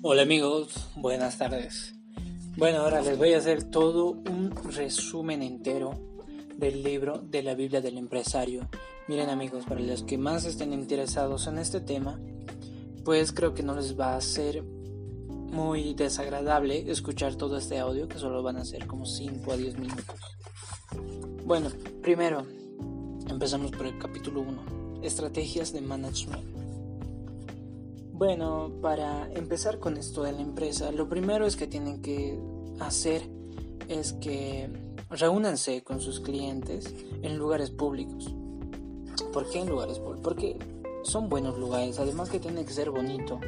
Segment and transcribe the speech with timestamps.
[0.00, 1.92] Hola amigos, buenas tardes.
[2.56, 5.98] Bueno, ahora les voy a hacer todo un resumen entero
[6.56, 8.68] del libro de la Biblia del empresario.
[9.08, 12.20] Miren amigos, para los que más estén interesados en este tema,
[13.04, 18.18] pues creo que no les va a ser muy desagradable escuchar todo este audio, que
[18.18, 20.20] solo van a ser como 5 a 10 minutos.
[21.44, 21.70] Bueno,
[22.02, 22.46] primero,
[23.28, 26.57] empezamos por el capítulo 1, estrategias de management.
[28.18, 32.36] Bueno, para empezar con esto de la empresa, lo primero es que tienen que
[32.80, 33.22] hacer
[33.86, 34.68] es que
[35.08, 38.34] reúnanse con sus clientes en lugares públicos.
[39.32, 40.20] ¿Por qué en lugares públicos?
[40.24, 40.58] Porque
[41.04, 43.38] son buenos lugares, además que tiene que ser bonito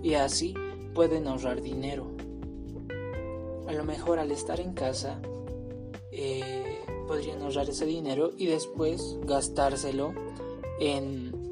[0.00, 0.54] y así
[0.94, 2.06] pueden ahorrar dinero.
[3.66, 5.20] A lo mejor al estar en casa
[6.12, 6.78] eh,
[7.08, 10.14] podrían ahorrar ese dinero y después gastárselo
[10.78, 11.43] en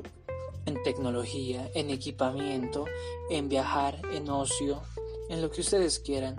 [0.66, 2.84] en tecnología, en equipamiento,
[3.30, 4.82] en viajar, en ocio,
[5.28, 6.36] en lo que ustedes quieran.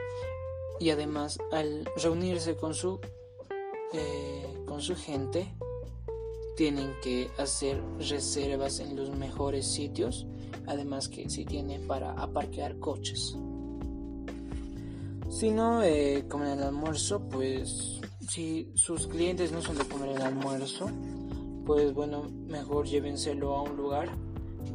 [0.80, 3.00] Y además al reunirse con su,
[3.94, 5.54] eh, con su gente,
[6.56, 10.28] tienen que hacer reservas en los mejores sitios,
[10.68, 13.38] además que si tienen para aparquear coches.
[15.30, 20.22] Si no eh, comen el almuerzo, pues si sus clientes no son de comer el
[20.22, 20.90] almuerzo,
[21.66, 24.10] pues bueno, mejor llévenselo a un lugar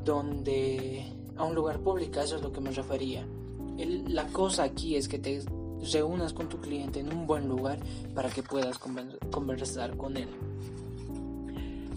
[0.05, 1.05] donde,
[1.37, 3.27] a un lugar público, eso es lo que me refería.
[4.09, 5.43] la cosa aquí es que te
[5.93, 7.79] reúnas con tu cliente en un buen lugar
[8.15, 10.29] para que puedas conversar con él.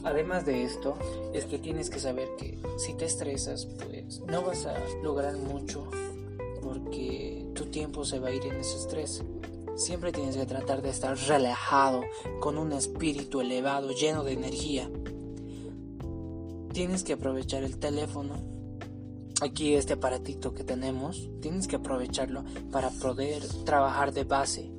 [0.04, 0.96] Además de esto,
[1.34, 5.88] es que tienes que saber que si te estresas, pues no vas a lograr mucho
[6.62, 9.24] porque tu tiempo se va a ir en ese estrés.
[9.82, 12.02] Siempre tienes que tratar de estar relajado,
[12.40, 14.88] con un espíritu elevado, lleno de energía.
[16.72, 18.36] Tienes que aprovechar el teléfono.
[19.42, 24.72] Aquí este aparatito que tenemos, tienes que aprovecharlo para poder trabajar de base.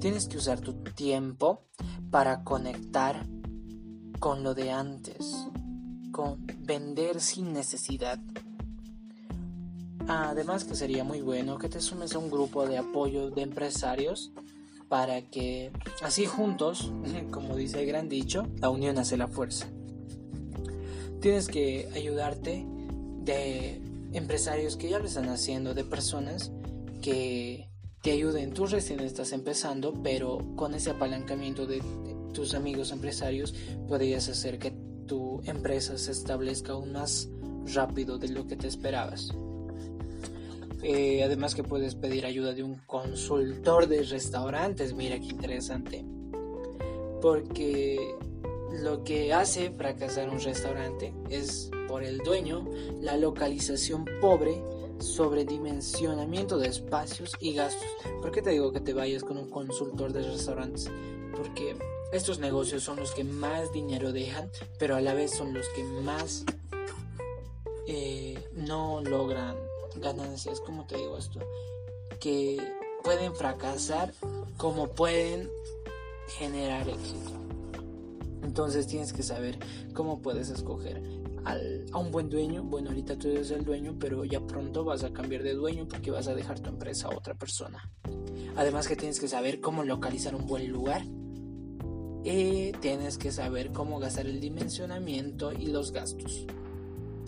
[0.00, 1.62] Tienes que usar tu tiempo
[2.10, 3.26] para conectar
[4.20, 5.48] con lo de antes,
[6.12, 8.20] con vender sin necesidad.
[10.08, 14.32] Además que sería muy bueno que te sumes a un grupo de apoyo de empresarios
[14.88, 15.72] para que
[16.02, 16.92] así juntos,
[17.30, 19.66] como dice el gran dicho, la unión hace la fuerza.
[21.20, 22.64] Tienes que ayudarte
[23.24, 23.80] de
[24.12, 26.52] empresarios que ya lo están haciendo, de personas
[27.02, 27.68] que
[28.02, 28.52] te ayuden.
[28.52, 31.82] Tú recién estás empezando, pero con ese apalancamiento de,
[32.32, 33.54] tus amigos empresarios
[33.88, 34.70] podrías hacer que
[35.06, 37.28] tu empresa se establezca aún más
[37.74, 39.32] rápido de lo que te esperabas.
[40.82, 44.94] Eh, además que puedes pedir ayuda de un consultor de restaurantes.
[44.94, 46.04] Mira qué interesante.
[47.20, 48.14] Porque
[48.82, 52.68] lo que hace fracasar un restaurante es por el dueño
[53.00, 54.62] la localización pobre,
[54.98, 57.88] sobredimensionamiento de espacios y gastos.
[58.20, 60.90] ¿Por qué te digo que te vayas con un consultor de restaurantes?
[61.36, 61.76] Porque
[62.12, 65.84] estos negocios son los que más dinero dejan, pero a la vez son los que
[65.84, 66.44] más
[67.86, 69.65] eh, no logran
[70.00, 71.40] ganancias, como te digo esto,
[72.20, 72.58] que
[73.02, 74.12] pueden fracasar
[74.56, 75.50] como pueden
[76.38, 77.32] generar éxito.
[78.42, 79.58] Entonces tienes que saber
[79.92, 81.02] cómo puedes escoger
[81.44, 82.62] a un buen dueño.
[82.64, 86.10] Bueno, ahorita tú eres el dueño, pero ya pronto vas a cambiar de dueño porque
[86.10, 87.90] vas a dejar tu empresa a otra persona.
[88.56, 91.02] Además que tienes que saber cómo localizar un buen lugar.
[92.24, 96.46] Y tienes que saber cómo gastar el dimensionamiento y los gastos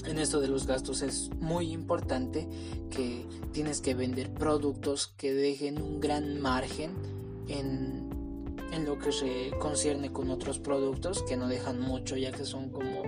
[0.07, 2.49] en esto de los gastos es muy importante
[2.91, 6.93] que tienes que vender productos que dejen un gran margen
[7.49, 8.09] en,
[8.73, 12.71] en, lo que se concierne con otros productos que no dejan mucho ya que son
[12.71, 13.03] como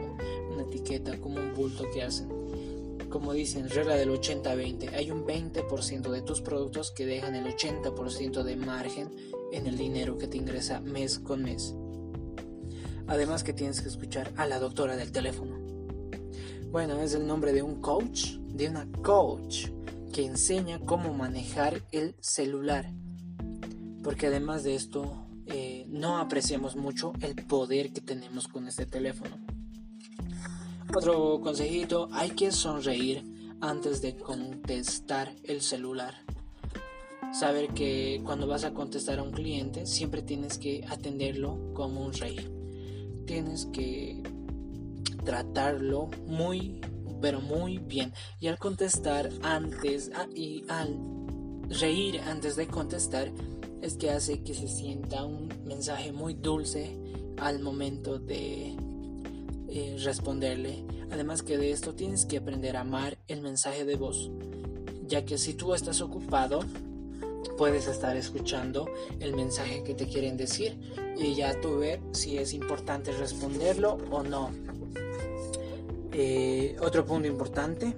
[0.52, 2.28] una etiqueta, como un bulto que hacen.
[3.08, 8.44] Como dicen, regla del 80-20, hay un 20% de tus productos que dejan el 80%
[8.44, 9.10] de margen
[9.52, 11.74] en el dinero que te ingresa mes con mes.
[13.08, 15.59] Además que tienes que escuchar a la doctora del teléfono
[16.70, 19.66] bueno, es el nombre de un coach, de una coach
[20.12, 22.92] que enseña cómo manejar el celular.
[24.04, 29.36] Porque además de esto, eh, no apreciamos mucho el poder que tenemos con este teléfono.
[30.94, 33.24] Otro consejito, hay que sonreír
[33.60, 36.14] antes de contestar el celular.
[37.32, 42.12] Saber que cuando vas a contestar a un cliente siempre tienes que atenderlo como un
[42.12, 42.38] rey.
[43.26, 44.22] Tienes que
[45.30, 46.80] tratarlo muy,
[47.22, 48.12] pero muy bien.
[48.40, 50.98] Y al contestar antes ah, y al
[51.68, 53.30] reír antes de contestar,
[53.80, 56.98] es que hace que se sienta un mensaje muy dulce
[57.38, 58.74] al momento de
[59.68, 60.84] eh, responderle.
[61.12, 64.32] Además que de esto tienes que aprender a amar el mensaje de voz,
[65.06, 66.64] ya que si tú estás ocupado,
[67.56, 68.88] puedes estar escuchando
[69.20, 70.76] el mensaje que te quieren decir
[71.16, 74.50] y ya tú ver si es importante responderlo o no.
[76.12, 77.94] Eh, otro punto importante,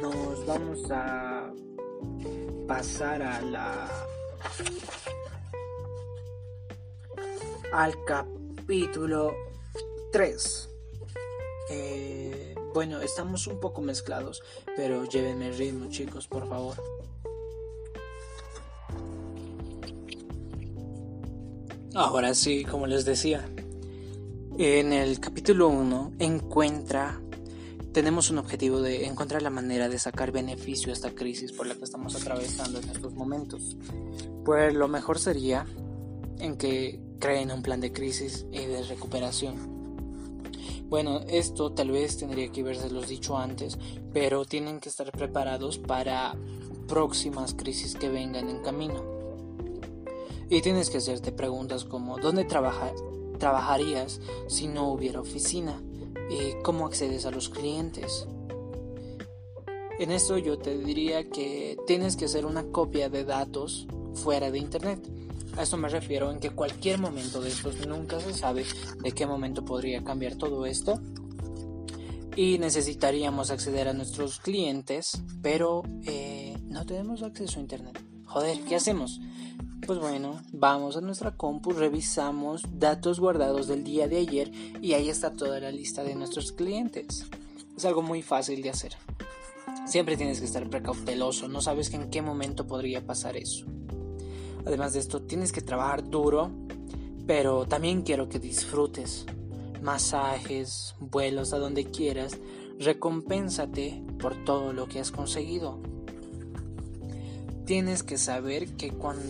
[0.00, 1.52] nos vamos a
[2.66, 4.06] pasar a la
[7.72, 9.34] al capítulo
[10.10, 10.68] 3.
[11.70, 14.42] Eh, bueno, estamos un poco mezclados,
[14.76, 16.74] pero llévenme el ritmo, chicos, por favor.
[21.94, 23.48] Ahora sí, como les decía,
[24.62, 27.20] en el capítulo 1 encuentra,
[27.92, 31.74] tenemos un objetivo de encontrar la manera de sacar beneficio a esta crisis por la
[31.74, 33.76] que estamos atravesando en estos momentos.
[34.44, 35.66] Pues lo mejor sería
[36.38, 39.80] en que creen un plan de crisis y de recuperación
[40.90, 43.78] bueno, esto tal vez tendría que haberse los dicho antes,
[44.12, 46.36] pero tienen que estar preparados para
[46.88, 49.04] próximas crisis que vengan en camino.
[50.48, 52.44] Y tienes que hacerte preguntas como ¿dónde
[53.40, 55.82] trabajarías si no hubiera oficina?
[56.30, 58.28] ¿Y ¿Cómo accedes a los clientes?
[59.98, 64.58] En esto yo te diría que tienes que hacer una copia de datos fuera de
[64.58, 65.00] internet
[65.56, 68.64] a esto me refiero en que cualquier momento de estos nunca se sabe
[69.02, 71.00] de qué momento podría cambiar todo esto.
[72.36, 78.09] Y necesitaríamos acceder a nuestros clientes, pero eh, no tenemos acceso a internet.
[78.30, 79.20] Joder, ¿qué hacemos?
[79.84, 85.08] Pues bueno, vamos a nuestra compu, revisamos datos guardados del día de ayer y ahí
[85.08, 87.26] está toda la lista de nuestros clientes.
[87.76, 88.92] Es algo muy fácil de hacer.
[89.84, 93.66] Siempre tienes que estar precauteloso, no sabes en qué momento podría pasar eso.
[94.64, 96.52] Además de esto, tienes que trabajar duro,
[97.26, 99.26] pero también quiero que disfrutes.
[99.82, 102.38] Masajes, vuelos a donde quieras,
[102.78, 105.80] recompénsate por todo lo que has conseguido.
[107.70, 109.22] Tienes que saber que cuando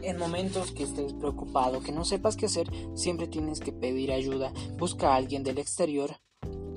[0.00, 4.52] en momentos que estés preocupado, que no sepas qué hacer, siempre tienes que pedir ayuda.
[4.78, 6.20] Busca a alguien del exterior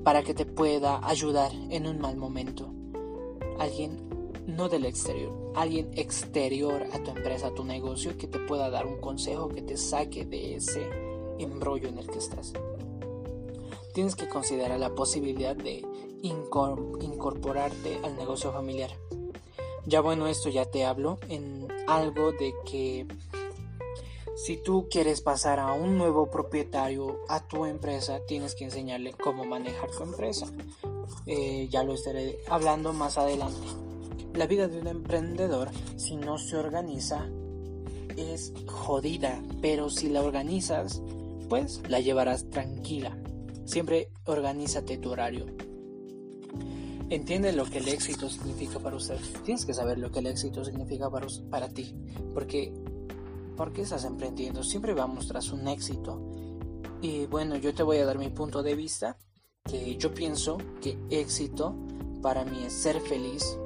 [0.04, 2.74] para que te pueda ayudar en un mal momento.
[3.60, 4.10] Alguien
[4.48, 8.88] no del exterior, alguien exterior a tu empresa, a tu negocio, que te pueda dar
[8.88, 10.90] un consejo que te saque de ese
[11.38, 12.54] embrollo en el que estás.
[13.94, 15.86] Tienes que considerar la posibilidad de
[16.24, 18.90] incorporarte al negocio familiar.
[19.88, 23.08] Ya bueno, esto ya te hablo en algo de que
[24.36, 29.46] si tú quieres pasar a un nuevo propietario a tu empresa, tienes que enseñarle cómo
[29.46, 30.46] manejar tu empresa.
[31.26, 33.66] Eh, ya lo estaré hablando más adelante.
[34.34, 37.26] La vida de un emprendedor, si no se organiza,
[38.18, 41.02] es jodida, pero si la organizas,
[41.48, 43.18] pues la llevarás tranquila.
[43.64, 45.46] Siempre organízate tu horario.
[47.10, 49.18] Entiende lo que el éxito significa para usted.
[49.46, 51.96] Tienes que saber lo que el éxito significa para, para ti.
[52.34, 52.74] Porque,
[53.56, 54.62] porque estás emprendiendo.
[54.62, 56.22] Siempre vamos tras un éxito.
[57.02, 59.18] Y bueno, yo te voy a dar mi punto de vista.
[59.64, 61.76] Que yo pienso que éxito
[62.22, 63.58] para mí es ser feliz,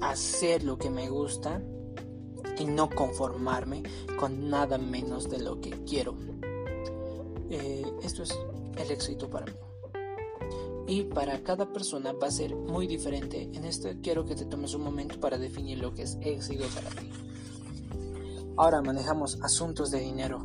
[0.00, 1.62] hacer lo que me gusta
[2.58, 3.82] y no conformarme
[4.18, 6.16] con nada menos de lo que quiero.
[7.50, 8.36] Eh, esto es
[8.76, 9.52] el éxito para mí.
[10.86, 13.48] Y para cada persona va a ser muy diferente.
[13.52, 16.90] En esto quiero que te tomes un momento para definir lo que es éxito para
[16.90, 17.08] ti.
[18.56, 20.44] Ahora manejamos asuntos de dinero.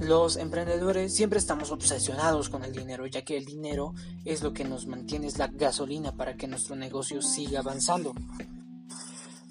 [0.00, 4.64] Los emprendedores siempre estamos obsesionados con el dinero, ya que el dinero es lo que
[4.64, 8.12] nos mantiene, es la gasolina para que nuestro negocio siga avanzando.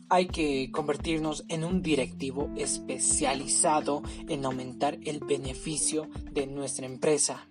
[0.09, 7.47] Hay que convertirnos en un directivo especializado en aumentar el beneficio de nuestra empresa.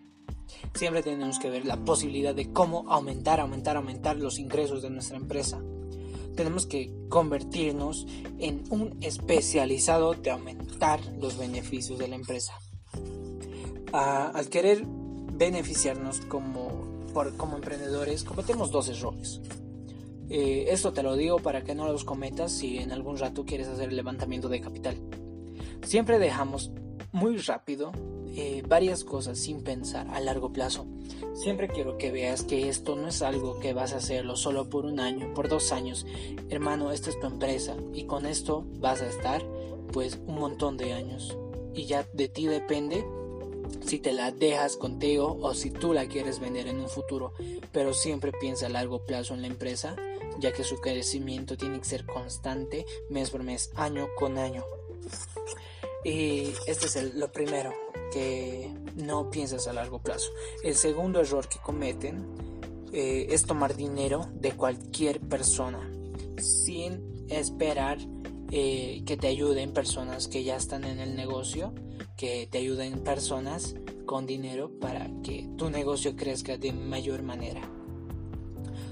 [0.74, 5.16] Siempre tenemos que ver la posibilidad de cómo aumentar, aumentar, aumentar los ingresos de nuestra
[5.16, 5.60] empresa.
[6.36, 8.06] Tenemos que convertirnos
[8.38, 12.58] en un especializado de aumentar los beneficios de la empresa
[13.92, 17.04] al querer beneficiarnos como,
[17.36, 19.40] como emprendedores, cometemos dos errores.
[20.28, 23.66] Eh, esto te lo digo para que no los cometas si en algún rato quieres
[23.66, 24.96] hacer el levantamiento de capital.
[25.82, 26.70] Siempre dejamos
[27.10, 27.90] muy rápido
[28.36, 30.86] eh, varias cosas sin pensar a largo plazo.
[31.34, 34.84] Siempre quiero que veas que esto no es algo que vas a hacerlo solo por
[34.84, 36.06] un año, por dos años.
[36.48, 39.42] Hermano, esta es tu empresa y con esto vas a estar
[39.92, 41.36] pues un montón de años.
[41.74, 43.04] Y ya de ti depende
[43.84, 47.32] si te la dejas contigo o si tú la quieres vender en un futuro,
[47.72, 49.96] pero siempre piensa a largo plazo en la empresa,
[50.38, 54.64] ya que su crecimiento tiene que ser constante mes por mes, año con año.
[56.04, 57.72] Y este es lo primero,
[58.10, 60.30] que no piensas a largo plazo.
[60.62, 62.26] El segundo error que cometen
[62.92, 65.90] eh, es tomar dinero de cualquier persona.
[66.38, 67.98] sin esperar
[68.50, 71.72] eh, que te ayuden personas que ya están en el negocio,
[72.16, 73.76] que te ayuden personas
[74.06, 77.60] con dinero para que tu negocio crezca de mayor manera.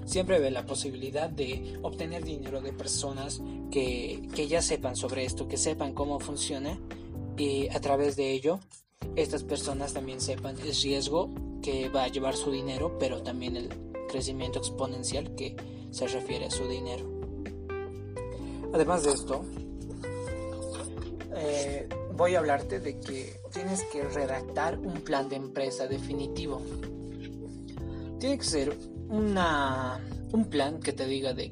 [0.04, 5.56] Siempre ve la posibilidad de obtener dinero de personas que, ya sepan sobre esto, que
[5.56, 6.80] sepan cómo funciona
[7.36, 8.60] y a través de ello
[9.16, 11.30] estas personas también sepan el riesgo
[11.62, 13.68] que va a llevar su dinero, pero también el
[14.08, 15.56] crecimiento exponencial que
[15.90, 17.04] se refiere a su dinero.
[18.72, 19.44] Además de esto,
[21.34, 26.60] eh, voy a hablarte de que tienes que redactar un plan de empresa definitivo.
[28.18, 28.76] Tiene que ser
[29.08, 30.00] una,
[30.32, 31.50] un plan que te diga de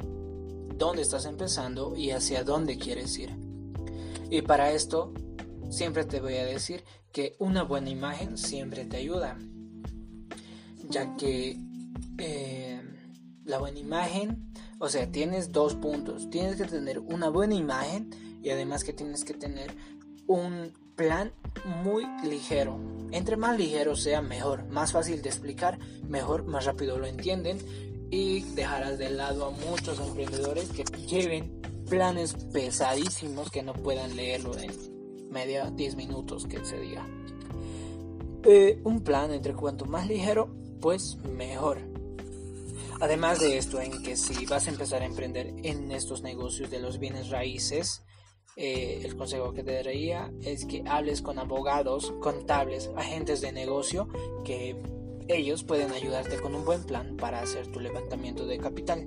[0.76, 3.34] dónde estás empezando y hacia dónde quieres ir.
[4.30, 5.12] Y para esto,
[5.70, 6.84] siempre te voy a decir
[7.16, 9.38] que una buena imagen siempre te ayuda,
[10.90, 11.58] ya que
[12.18, 12.82] eh,
[13.46, 16.28] la buena imagen o sea, tienes dos puntos.
[16.28, 18.10] Tienes que tener una buena imagen
[18.42, 19.74] y además que tienes que tener
[20.26, 21.32] un plan
[21.82, 22.78] muy ligero.
[23.10, 24.66] Entre más ligero sea, mejor.
[24.68, 27.58] Más fácil de explicar, mejor, más rápido lo entienden.
[28.10, 34.56] Y dejarás de lado a muchos emprendedores que lleven planes pesadísimos que no puedan leerlo
[34.58, 34.95] en
[35.36, 37.06] media 10 minutos que se diga.
[38.42, 40.48] Eh, un plan entre cuanto más ligero,
[40.80, 41.78] pues mejor.
[43.00, 46.80] Además de esto, en que si vas a empezar a emprender en estos negocios de
[46.80, 48.02] los bienes raíces,
[48.56, 54.08] eh, el consejo que te daría es que hables con abogados, contables, agentes de negocio,
[54.42, 54.74] que
[55.28, 59.04] ellos pueden ayudarte con un buen plan para hacer tu levantamiento de capital.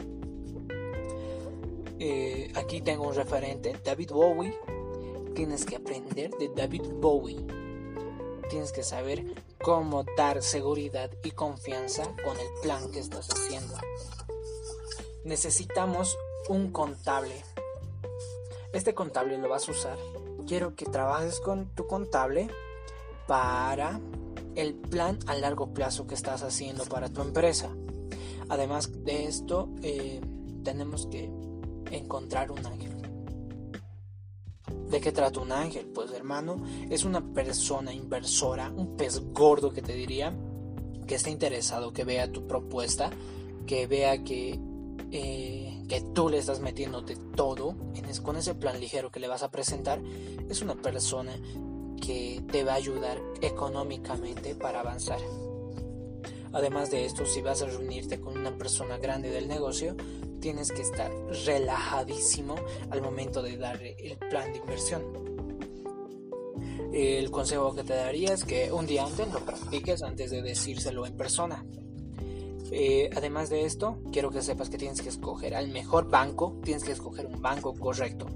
[1.98, 4.53] Eh, aquí tengo un referente, David Bowie.
[5.39, 7.39] Tienes que aprender de David Bowie.
[8.50, 9.24] Tienes que saber
[9.63, 13.74] cómo dar seguridad y confianza con el plan que estás haciendo.
[15.24, 16.17] Necesitamos
[16.50, 17.41] un contable.
[18.74, 19.98] Este contable lo vas a usar.
[20.46, 22.50] Quiero que trabajes con tu contable
[23.25, 24.01] para
[24.55, 27.69] el plan a largo plazo que estás haciendo para tu empresa.
[28.50, 30.19] Además de esto, eh,
[30.65, 31.31] tenemos que
[31.91, 32.98] encontrar un ángel.
[34.89, 35.86] ¿De qué trata un ángel?
[35.86, 36.58] Pues hermano,
[36.89, 40.36] es una persona inversora, un pez gordo que te diría,
[41.08, 43.12] que está interesado, que vea tu propuesta,
[43.67, 44.60] que vea que,
[45.12, 47.75] eh, que tú le estás metiendo de todo
[48.24, 50.01] con ese plan ligero que le vas a presentar.
[50.50, 51.34] Es una persona
[52.01, 55.19] que te va a ayudar económicamente para avanzar.
[56.51, 59.95] Además de esto, si vas a reunirte con una persona grande del negocio,
[60.39, 61.11] tienes que estar
[61.45, 62.55] relajadísimo
[62.89, 65.03] al momento de darle el plan de inversión.
[66.91, 71.05] El consejo que te daría es que un día antes lo practiques antes de decírselo
[71.05, 71.63] en persona.
[72.71, 76.83] Eh, además de esto, quiero que sepas que tienes que escoger al mejor banco, tienes
[76.83, 78.27] que escoger un banco correcto.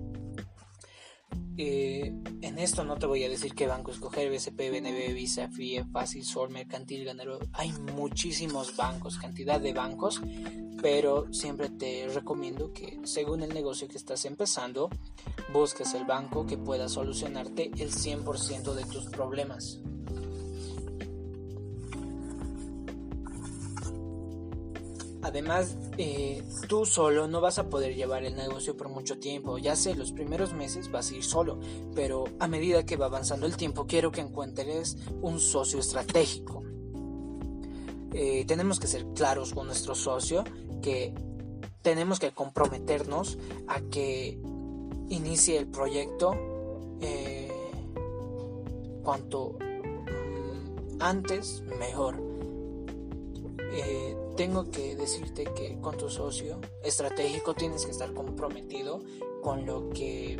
[1.57, 2.11] Eh,
[2.41, 6.23] en esto no te voy a decir qué banco escoger, BCP, BNB, Visa, FIE, Fácil,
[6.23, 7.39] Sol, Mercantil, Ganero.
[7.53, 10.21] Hay muchísimos bancos, cantidad de bancos,
[10.81, 14.89] pero siempre te recomiendo que según el negocio que estás empezando,
[15.51, 19.79] busques el banco que pueda solucionarte el 100% de tus problemas.
[25.23, 29.57] Además, eh, tú solo no vas a poder llevar el negocio por mucho tiempo.
[29.57, 31.59] Ya sé, los primeros meses vas a ir solo,
[31.95, 36.61] pero a medida que va avanzando el tiempo, quiero que encuentres un socio estratégico.
[38.11, 40.43] Eh, tenemos que ser claros con nuestro socio
[40.81, 41.15] que
[41.81, 43.37] tenemos que comprometernos
[43.67, 44.37] a que
[45.07, 46.35] inicie el proyecto
[47.01, 47.49] eh,
[49.03, 52.21] cuanto mm, antes mejor
[54.35, 59.01] tengo que decirte que con tu socio estratégico tienes que estar comprometido
[59.41, 60.37] con lo que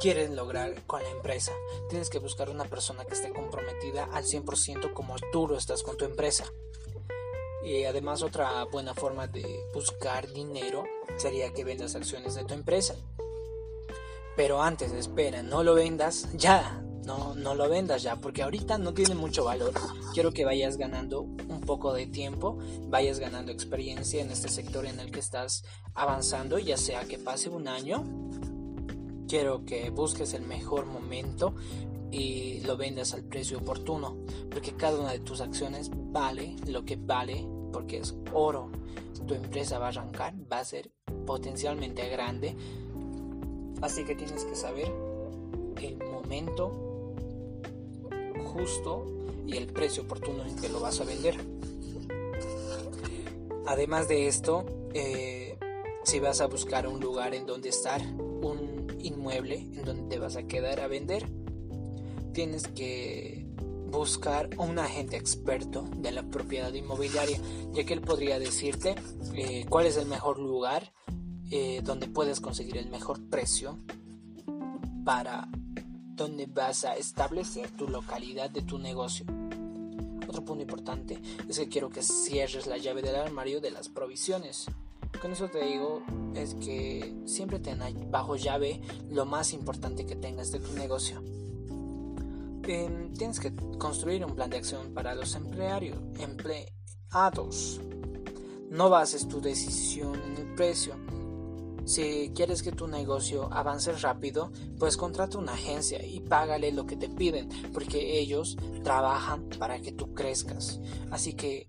[0.00, 1.52] quieres lograr con la empresa.
[1.88, 5.96] Tienes que buscar una persona que esté comprometida al 100% como tú lo estás con
[5.96, 6.44] tu empresa.
[7.64, 10.84] Y además otra buena forma de buscar dinero
[11.16, 12.96] sería que vendas acciones de tu empresa.
[14.36, 18.94] Pero antes, espera, no lo vendas ya, no, no lo vendas ya, porque ahorita no
[18.94, 19.72] tiene mucho valor.
[20.12, 22.58] Quiero que vayas ganando un poco de tiempo,
[22.88, 27.48] vayas ganando experiencia en este sector en el que estás avanzando, ya sea que pase
[27.48, 28.04] un año.
[29.28, 31.54] Quiero que busques el mejor momento
[32.10, 34.16] y lo vendas al precio oportuno,
[34.50, 38.70] porque cada una de tus acciones vale lo que vale, porque es oro.
[39.26, 40.90] Tu empresa va a arrancar, va a ser
[41.26, 42.54] potencialmente grande,
[43.80, 44.92] así que tienes que saber
[45.82, 46.93] el momento
[48.54, 49.04] justo
[49.46, 51.36] y el precio oportuno en que lo vas a vender.
[53.66, 55.58] Además de esto, eh,
[56.04, 60.36] si vas a buscar un lugar en donde estar, un inmueble en donde te vas
[60.36, 61.26] a quedar a vender,
[62.32, 63.46] tienes que
[63.90, 67.38] buscar un agente experto de la propiedad inmobiliaria,
[67.72, 68.94] ya que él podría decirte
[69.34, 70.92] eh, cuál es el mejor lugar
[71.50, 73.78] eh, donde puedes conseguir el mejor precio
[75.04, 75.48] para
[76.14, 79.26] donde vas a establecer tu localidad de tu negocio.
[80.28, 84.66] Otro punto importante es que quiero que cierres la llave del armario de las provisiones.
[85.20, 86.02] Con eso te digo
[86.34, 87.80] es que siempre ten
[88.10, 88.80] bajo llave
[89.10, 91.22] lo más importante que tengas de tu negocio.
[92.66, 95.98] Em, tienes que construir un plan de acción para los empleados.
[96.18, 97.80] empleados.
[98.70, 100.94] No bases tu decisión en el precio,
[101.84, 106.96] si quieres que tu negocio avance rápido, pues contrata una agencia y págale lo que
[106.96, 110.80] te piden, porque ellos trabajan para que tú crezcas.
[111.10, 111.68] Así que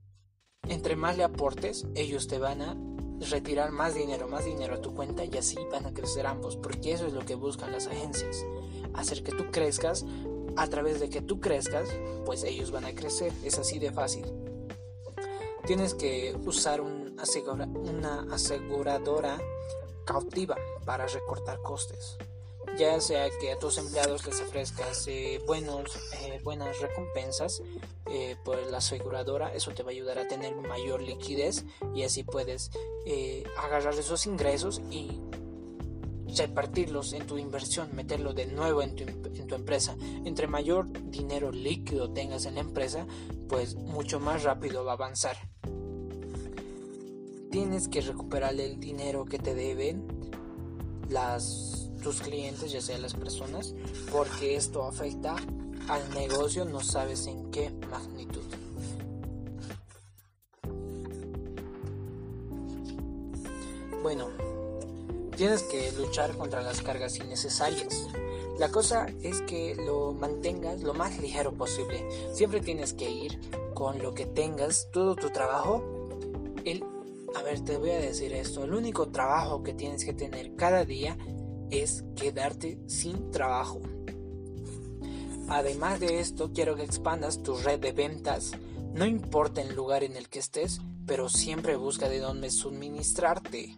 [0.67, 2.75] entre más le aportes, ellos te van a
[3.29, 6.93] retirar más dinero, más dinero a tu cuenta y así van a crecer ambos, porque
[6.93, 8.45] eso es lo que buscan las agencias,
[8.93, 10.05] hacer que tú crezcas,
[10.57, 11.89] a través de que tú crezcas,
[12.25, 14.25] pues ellos van a crecer, es así de fácil.
[15.65, 17.05] Tienes que usar un
[17.75, 19.39] una aseguradora
[20.05, 22.17] cautiva para recortar costes.
[22.77, 27.61] Ya sea que a tus empleados les ofrezcas eh, buenos, eh, buenas recompensas
[28.05, 32.23] eh, por la aseguradora, eso te va a ayudar a tener mayor liquidez y así
[32.23, 32.71] puedes
[33.57, 35.21] agarrar esos ingresos y
[36.37, 39.95] repartirlos en tu inversión, meterlo de nuevo tu, en tu, empresa.
[40.25, 43.07] Entre mayor dinero líquido tengas en la empresa,
[43.47, 45.37] pues mucho más rápido va a avanzar
[47.55, 50.05] tienes que recuperar el dinero que te deben
[51.07, 53.73] las, tus clientes, ya sea las personas,
[54.11, 55.37] porque esto afecta
[55.87, 58.43] al negocio, no sabes en qué magnitud.
[64.03, 64.27] Bueno,
[65.37, 68.09] tienes que luchar contra las cargas innecesarias.
[68.59, 72.05] La cosa es que lo mantengas lo más ligero posible.
[72.33, 73.39] Siempre tienes que ir
[73.73, 75.94] con lo que tengas, todo tu trabajo,
[77.35, 78.63] a ver, te voy a decir esto.
[78.63, 81.17] El único trabajo que tienes que tener cada día
[81.69, 83.81] es quedarte sin trabajo.
[85.49, 88.53] Además de esto, quiero que expandas tu red de ventas.
[88.93, 93.77] No importa el lugar en el que estés, pero siempre busca de dónde suministrarte.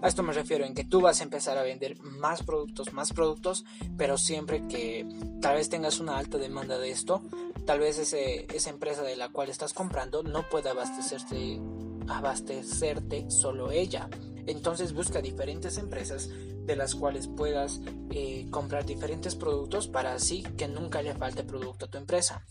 [0.00, 3.12] A esto me refiero en que tú vas a empezar a vender más productos, más
[3.12, 3.64] productos,
[3.96, 5.06] pero siempre que
[5.40, 7.22] tal vez tengas una alta demanda de esto,
[7.66, 11.60] tal vez esa empresa de la cual estás comprando no pueda abastecerte
[12.08, 14.08] abastecerte solo ella.
[14.46, 16.28] Entonces busca diferentes empresas
[16.64, 21.86] de las cuales puedas eh, comprar diferentes productos para así que nunca le falte producto
[21.86, 22.44] a tu empresa.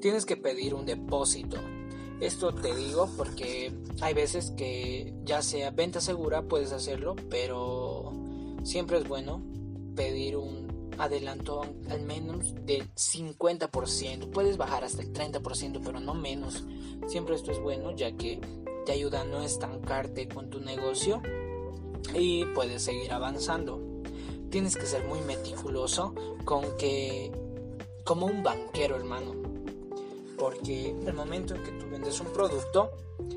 [0.00, 1.58] Tienes que pedir un depósito.
[2.20, 8.12] Esto te digo porque hay veces que ya sea venta segura puedes hacerlo, pero
[8.62, 9.42] siempre es bueno
[9.94, 10.69] pedir un
[11.00, 14.30] adelanto al menos del 50%.
[14.30, 16.64] Puedes bajar hasta el 30%, pero no menos.
[17.06, 18.40] Siempre esto es bueno ya que
[18.84, 21.22] te ayuda a no estancarte con tu negocio
[22.14, 23.80] y puedes seguir avanzando.
[24.50, 27.30] Tienes que ser muy meticuloso con que,
[28.04, 29.34] como un banquero hermano,
[30.38, 32.90] porque el momento en que tú vendes un producto,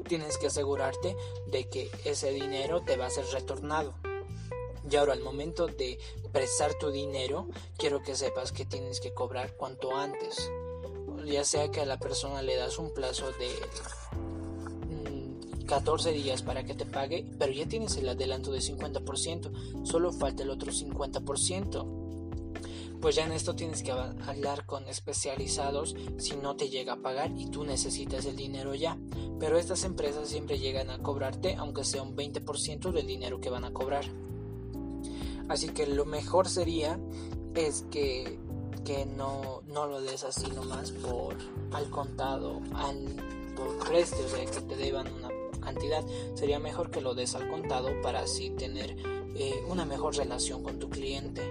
[0.07, 1.15] tienes que asegurarte
[1.47, 3.93] de que ese dinero te va a ser retornado.
[4.89, 5.97] Y ahora al momento de
[6.31, 10.51] prestar tu dinero, quiero que sepas que tienes que cobrar cuanto antes.
[11.25, 13.49] Ya sea que a la persona le das un plazo de
[15.65, 20.11] 14 mm, días para que te pague, pero ya tienes el adelanto de 50%, solo
[20.11, 22.03] falta el otro 50%.
[22.99, 27.31] Pues ya en esto tienes que hablar con especializados si no te llega a pagar
[27.37, 28.97] y tú necesitas el dinero ya.
[29.41, 33.65] Pero estas empresas siempre llegan a cobrarte aunque sea un 20% del dinero que van
[33.65, 34.05] a cobrar.
[35.49, 36.99] Así que lo mejor sería
[37.55, 38.39] es que,
[39.15, 41.35] no, lo des así nomás por
[41.71, 42.97] al contado, al
[43.55, 45.29] por precio, o sea, que te deban una
[45.59, 46.03] cantidad.
[46.35, 48.95] Sería mejor que lo des al contado para así tener
[49.35, 51.41] eh, una mejor relación con tu cliente.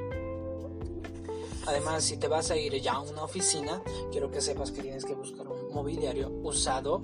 [1.66, 5.04] Además, si te vas a ir ya a una oficina, quiero que sepas que tienes
[5.04, 7.02] que buscar un mobiliario usado.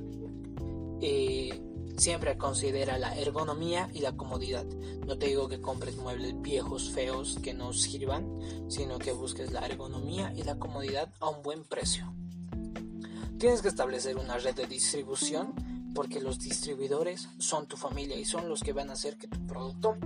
[1.01, 1.67] Eh,
[1.99, 4.65] Siempre considera la ergonomía y la comodidad.
[4.65, 9.67] No te digo que compres muebles viejos, feos, que no sirvan, sino que busques la
[9.67, 12.15] ergonomía y la comodidad a un buen precio.
[13.37, 15.55] Tienes que establecer una red de distribución
[15.93, 19.45] porque los distribuidores son tu familia y son los que van a hacer que tu
[19.49, 19.97] producto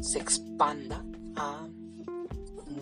[0.00, 1.04] se expanda
[1.36, 1.68] a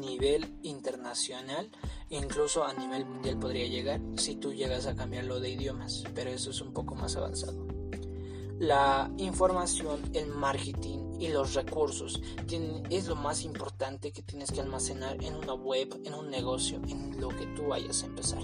[0.00, 1.68] nivel internacional
[2.08, 6.50] incluso a nivel mundial podría llegar si tú llegas a cambiarlo de idiomas pero eso
[6.50, 7.69] es un poco más avanzado
[8.60, 12.20] La información, el marketing y los recursos
[12.90, 17.18] es lo más importante que tienes que almacenar en una web, en un negocio, en
[17.18, 18.42] lo que tú vayas a empezar.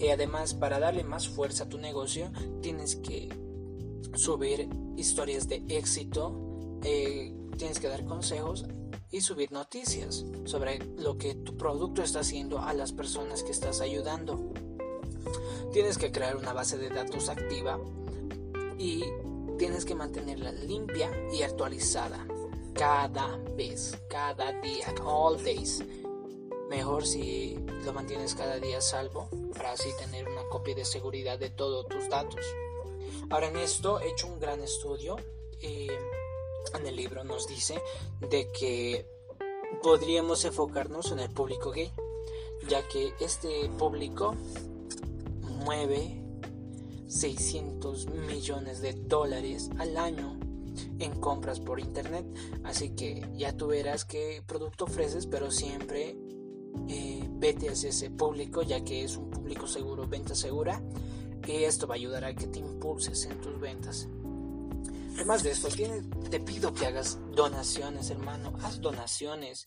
[0.00, 3.28] Y además, para darle más fuerza a tu negocio, tienes que
[4.16, 8.66] subir historias de éxito, eh, tienes que dar consejos
[9.12, 13.80] y subir noticias sobre lo que tu producto está haciendo a las personas que estás
[13.80, 14.52] ayudando.
[15.72, 17.78] Tienes que crear una base de datos activa
[18.78, 19.04] y
[19.58, 22.26] tienes que mantenerla limpia y actualizada
[22.74, 25.82] cada vez, cada día, all days.
[26.70, 31.50] Mejor si lo mantienes cada día salvo para así tener una copia de seguridad de
[31.50, 32.44] todos tus datos.
[33.30, 35.16] Ahora en esto he hecho un gran estudio.
[35.60, 35.88] Eh,
[36.74, 37.82] en el libro nos dice
[38.20, 39.06] de que
[39.82, 41.90] podríamos enfocarnos en el público gay,
[42.68, 44.34] ya que este público
[45.64, 46.17] mueve
[47.08, 50.38] 600 millones de dólares al año
[50.98, 52.24] en compras por internet.
[52.64, 56.16] Así que ya tú verás qué producto ofreces, pero siempre
[56.88, 60.82] eh, vete hacia ese público, ya que es un público seguro, venta segura.
[61.46, 64.08] Y esto va a ayudar a que te impulses en tus ventas.
[65.18, 65.66] Además de esto,
[66.30, 68.52] te pido que hagas donaciones, hermano.
[68.62, 69.66] Haz donaciones.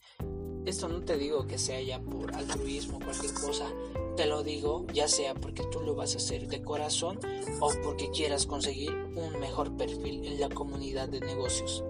[0.66, 3.68] Esto no te digo que sea ya por altruismo o cualquier cosa.
[4.16, 7.20] Te lo digo ya sea porque tú lo vas a hacer de corazón
[7.60, 11.84] o porque quieras conseguir un mejor perfil en la comunidad de negocios.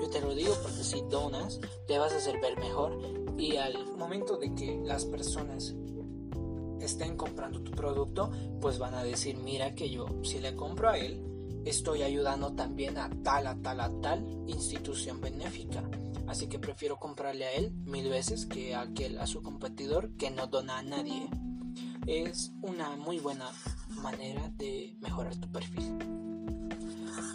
[0.00, 2.98] Yo te lo digo porque si donas, te vas a hacer ver mejor
[3.36, 5.74] y al momento de que las personas
[6.80, 8.30] estén comprando tu producto,
[8.62, 11.27] pues van a decir, mira que yo si le compro a él,
[11.68, 15.82] estoy ayudando también a tal, a tal, a tal institución benéfica.
[16.26, 20.30] Así que prefiero comprarle a él mil veces que a aquel, a su competidor que
[20.30, 21.28] no dona a nadie.
[22.06, 23.50] Es una muy buena
[24.02, 25.98] manera de mejorar tu perfil.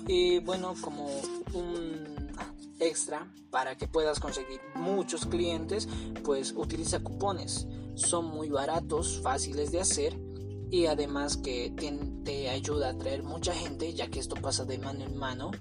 [0.07, 1.07] Y bueno, como
[1.53, 2.31] un
[2.79, 5.87] extra para que puedas conseguir muchos clientes,
[6.23, 7.67] pues utiliza cupones.
[7.95, 10.19] Son muy baratos, fáciles de hacer
[10.73, 11.71] y además que
[12.25, 15.51] te, ayuda a traer mucha gente ya que esto pasa de mano en mano,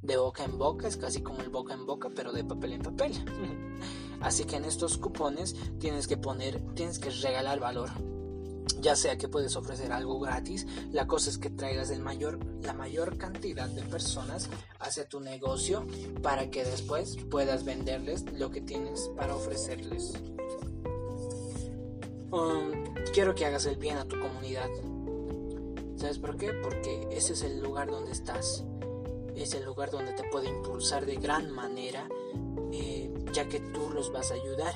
[0.00, 2.80] de boca en boca, es casi como el boca en boca pero de papel en
[2.80, 3.12] papel.
[4.22, 7.90] Así que en estos cupones tienes que poner, tienes que regalar valor.
[8.80, 12.72] Ya sea que puedes ofrecer algo gratis, la cosa es que traigas el mayor, la
[12.72, 14.48] mayor cantidad de personas
[14.80, 15.86] hacia tu negocio
[16.22, 20.14] para que después puedas venderles lo que tienes para ofrecerles.
[22.32, 22.72] Um,
[23.12, 24.70] quiero que hagas el bien a tu comunidad.
[25.96, 26.54] ¿Sabes por qué?
[26.54, 28.64] Porque ese es el lugar donde estás.
[29.36, 32.08] Es el lugar donde te puede impulsar de gran manera,
[32.72, 34.74] eh, ya que tú los vas a ayudar.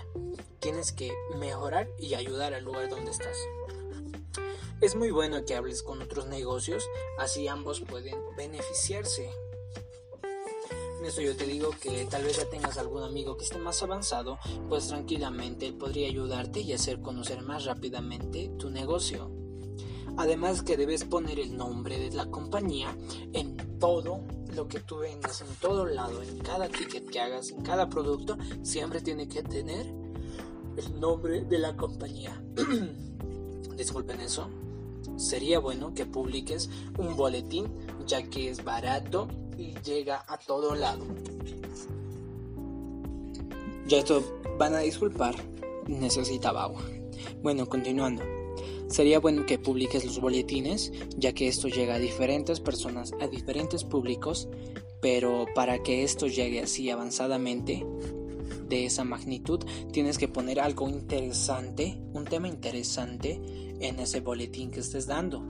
[0.60, 3.38] Tienes que mejorar y ayudar al lugar donde estás.
[4.82, 6.86] Es muy bueno que hables con otros negocios,
[7.18, 9.30] así ambos pueden beneficiarse.
[11.06, 13.80] En esto yo te digo que tal vez ya tengas algún amigo que esté más
[13.80, 19.30] avanzado, pues tranquilamente él podría ayudarte y hacer conocer más rápidamente tu negocio.
[20.16, 22.98] Además que debes poner el nombre de la compañía
[23.32, 27.62] en todo lo que tú vendas, en todo lado, en cada ticket que hagas, en
[27.62, 29.86] cada producto, siempre tiene que tener
[30.76, 32.42] el nombre de la compañía.
[33.76, 34.48] Disculpen eso.
[35.16, 37.72] Sería bueno que publiques un boletín
[38.08, 41.04] ya que es barato y llega a todo lado.
[43.86, 44.22] Ya esto
[44.58, 45.34] van a disculpar,
[45.86, 46.82] necesitaba agua.
[47.42, 48.22] Bueno, continuando.
[48.88, 53.84] Sería bueno que publiques los boletines, ya que esto llega a diferentes personas, a diferentes
[53.84, 54.48] públicos,
[55.00, 57.84] pero para que esto llegue así avanzadamente,
[58.68, 63.40] de esa magnitud, tienes que poner algo interesante, un tema interesante
[63.80, 65.42] en ese boletín que estés dando.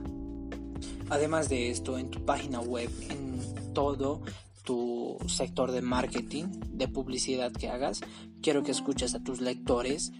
[1.09, 3.39] Además de esto, en tu página web, en
[3.77, 4.23] todo
[4.63, 8.01] tu sector de marketing, de publicidad que hagas,
[8.41, 10.13] quiero que escuches a tus lectores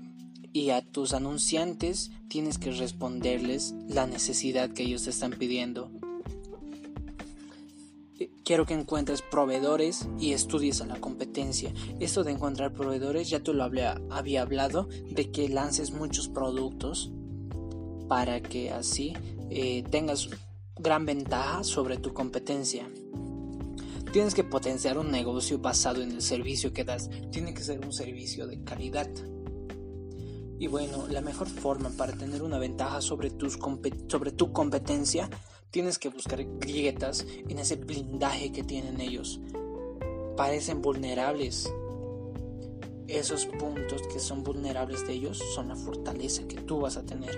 [0.54, 5.90] y a tus anunciantes, tienes que responderles la necesidad que ellos te están pidiendo.
[8.46, 11.74] Quiero que encuentres proveedores y estudies a la competencia.
[12.00, 14.00] Esto de encontrar proveedores ya te lo había,
[14.40, 17.12] hablado de que lances muchos productos
[18.08, 19.16] para que así
[19.50, 20.30] eh, tengas
[20.76, 22.88] gran ventaja sobre tu competencia.
[24.12, 27.10] Tienes que potenciar un negocio basado en el servicio que das.
[27.32, 29.10] Tiene que ser un servicio de calidad.
[30.60, 33.60] Y bueno, la mejor forma para tener una ventaja sobre, tus
[34.08, 35.30] sobre tu competencia,
[35.70, 39.40] tienes que buscar grietas en ese blindaje que tienen ellos.
[40.36, 41.72] Parecen vulnerables.
[43.08, 47.38] Esos puntos que son vulnerables de ellos son la fortaleza que tú vas a tener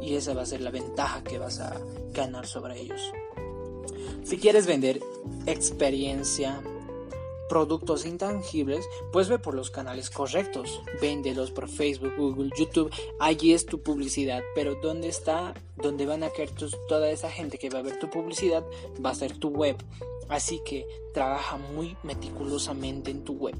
[0.00, 1.80] y esa va a ser la ventaja que vas a
[2.12, 3.00] ganar sobre ellos.
[4.24, 5.00] Si quieres vender
[5.46, 6.60] experiencia,
[7.48, 10.82] productos intangibles, pues ve por los canales correctos.
[11.00, 12.92] Véndelos por Facebook, Google, YouTube.
[13.18, 14.42] Allí es tu publicidad.
[14.54, 15.54] Pero ¿dónde está?
[15.76, 16.50] ¿Dónde van a caer
[16.88, 18.64] toda esa gente que va a ver tu publicidad?
[19.04, 19.76] Va a ser tu web.
[20.28, 23.56] Así que trabaja muy meticulosamente en tu web.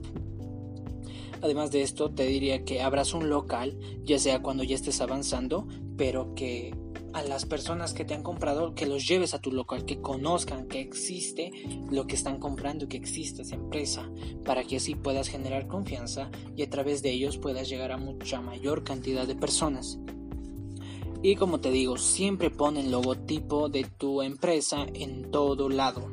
[1.40, 5.66] Además de esto, te diría que abras un local, ya sea cuando ya estés avanzando,
[5.96, 6.74] pero que
[7.12, 10.66] a las personas que te han comprado, que los lleves a tu local, que conozcan
[10.66, 11.50] que existe
[11.90, 14.10] lo que están comprando, que existe esa empresa,
[14.44, 18.40] para que así puedas generar confianza y a través de ellos puedas llegar a mucha
[18.40, 19.98] mayor cantidad de personas.
[21.22, 26.08] Y como te digo, siempre pon el logotipo de tu empresa en todo lado.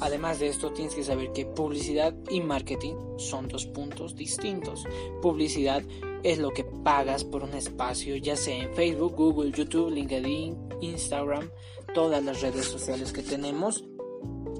[0.00, 4.84] Además de esto, tienes que saber que publicidad y marketing son dos puntos distintos.
[5.22, 5.82] Publicidad
[6.26, 11.48] es lo que pagas por un espacio, ya sea en Facebook, Google, YouTube, LinkedIn, Instagram,
[11.94, 13.84] todas las redes sociales que tenemos.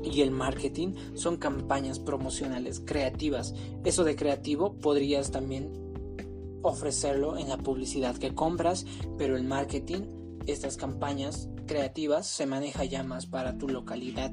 [0.04, 3.52] Y el marketing son campañas promocionales creativas.
[3.84, 5.72] Eso de creativo podrías también
[6.62, 8.86] ofrecerlo en la publicidad que compras,
[9.18, 10.02] pero el marketing,
[10.46, 14.32] estas campañas creativas se maneja ya más para tu localidad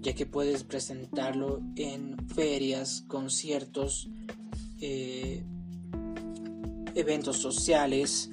[0.00, 4.10] ya que puedes presentarlo en ferias, conciertos,
[4.78, 5.42] eh,
[6.94, 8.30] eventos sociales,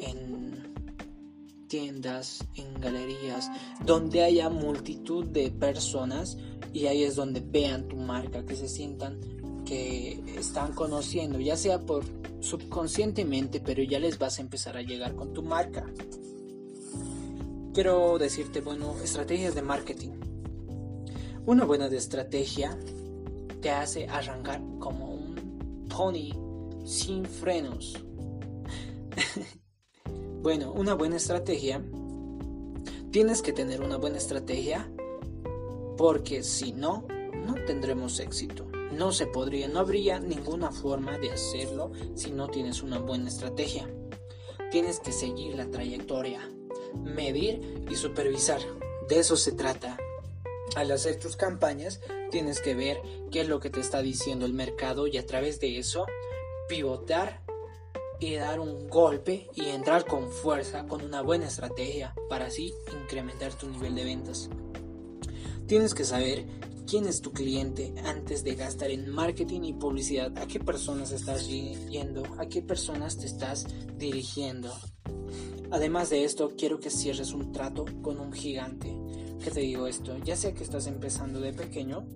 [0.00, 0.74] en
[1.68, 3.50] tiendas, en galerías,
[3.84, 6.36] donde haya multitud de personas
[6.72, 9.20] y ahí es donde vean tu marca, que se sientan
[9.64, 12.04] que están conociendo, ya sea por
[12.40, 15.86] subconscientemente, pero ya les vas a empezar a llegar con tu marca.
[17.72, 20.10] Quiero decirte, bueno, estrategias de marketing.
[21.46, 22.78] Una buena estrategia
[23.62, 26.51] te hace arrancar como un pony
[26.84, 28.02] sin frenos.
[30.42, 31.82] bueno, una buena estrategia.
[33.10, 34.90] Tienes que tener una buena estrategia
[35.96, 37.06] porque si no,
[37.44, 38.66] no tendremos éxito.
[38.92, 43.88] No se podría, no habría ninguna forma de hacerlo si no tienes una buena estrategia.
[44.70, 46.50] Tienes que seguir la trayectoria,
[47.02, 48.60] medir y supervisar.
[49.08, 49.98] De eso se trata
[50.74, 54.54] al hacer tus campañas tienes que ver qué es lo que te está diciendo el
[54.54, 56.06] mercado y a través de eso
[56.68, 57.42] pivotar
[58.20, 62.72] y dar un golpe y entrar con fuerza con una buena estrategia para así
[63.02, 64.48] incrementar tu nivel de ventas.
[65.66, 66.46] Tienes que saber
[66.86, 71.48] quién es tu cliente antes de gastar en marketing y publicidad, a qué personas estás
[71.48, 74.70] yendo, a qué personas te estás dirigiendo.
[75.70, 78.94] Además de esto, quiero que cierres un trato con un gigante
[79.42, 82.06] que te digo esto, ya sea que estás empezando de pequeño,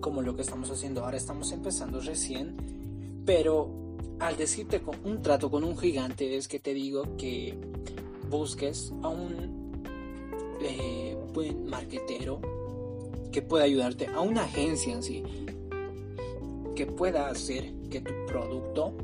[0.00, 2.79] como lo que estamos haciendo ahora, estamos empezando recién,
[3.32, 3.70] pero
[4.18, 7.54] al decirte con un trato con un gigante es que te digo que
[8.28, 9.84] busques a un
[10.60, 12.40] eh, buen marquetero
[13.30, 15.22] que pueda ayudarte, a una agencia en sí,
[16.74, 18.94] que pueda hacer que tu producto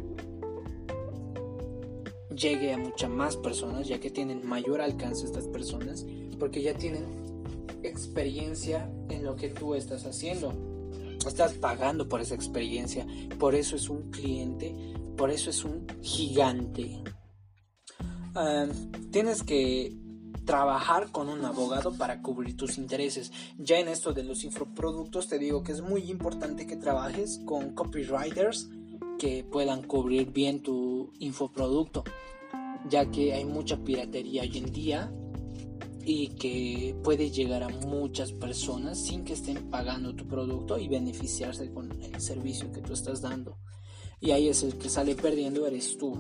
[2.35, 6.05] llegue a muchas más personas, ya que tienen mayor alcance estas personas,
[6.37, 7.05] porque ya tienen
[7.85, 10.53] experiencia en lo que tú estás haciendo.
[11.27, 13.07] Estás pagando por esa experiencia.
[13.39, 14.75] Por eso es un cliente.
[15.17, 17.03] Por eso es un gigante.
[19.11, 19.97] Tienes que
[20.45, 23.33] trabajar con un abogado para cubrir tus intereses.
[23.59, 27.75] Ya en esto de los infoproductos te digo que es muy importante que trabajes con
[27.75, 28.71] copywriters
[29.19, 32.05] que puedan cubrir bien tu infoproducto,
[32.89, 35.13] ya que hay mucha piratería hoy en día
[36.09, 41.73] y que puede llegar a muchas personas sin que estén pagando tu producto y beneficiarse
[41.73, 43.59] con el servicio que tú estás dando.
[44.21, 46.15] Y ahí es el que sale perdiendo, eres tú.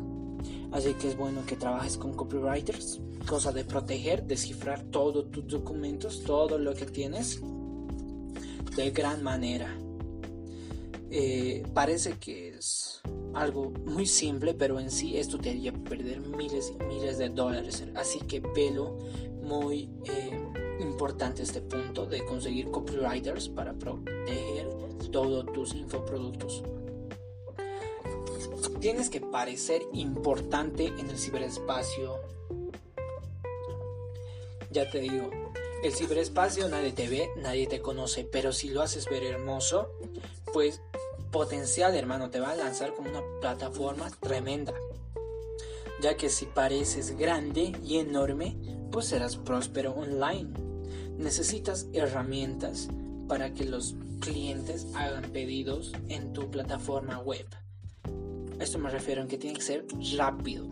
[0.72, 6.25] Así que es bueno que trabajes con copywriters, cosa de proteger, descifrar todos tus documentos,
[6.25, 7.40] todo lo que tienes
[8.75, 9.72] de gran manera.
[11.12, 13.01] Eh, parece que es
[13.35, 17.85] algo muy simple, pero en sí esto te haría perder miles y miles de dólares.
[17.94, 18.99] Así que velo
[19.47, 20.39] muy eh,
[20.81, 24.69] importante este punto de conseguir copywriters para proteger
[25.11, 26.63] todos tus infoproductos.
[28.81, 32.21] Tienes que parecer importante en el ciberespacio.
[34.71, 35.31] Ya te digo,
[35.83, 39.91] el ciberespacio nadie te ve, nadie te conoce, pero si lo haces ver hermoso,
[40.53, 40.83] pues
[41.31, 44.75] potencial hermano te va a lanzar como una plataforma tremenda.
[46.01, 48.57] Ya que si pareces grande y enorme,
[48.90, 50.51] pues serás próspero online.
[51.18, 52.88] Necesitas herramientas
[53.29, 57.46] para que los clientes hagan pedidos en tu plataforma web.
[58.61, 60.68] esto me refiero a que tiene que ser rápido.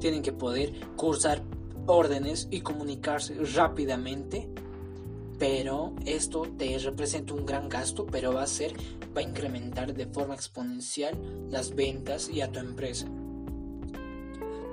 [0.00, 1.42] Tienen que poder cursar
[1.86, 4.48] órdenes y comunicarse rápidamente
[5.38, 8.72] pero esto te representa un gran gasto, pero va a ser,
[9.16, 11.18] va a incrementar de forma exponencial
[11.50, 13.06] las ventas y a tu empresa.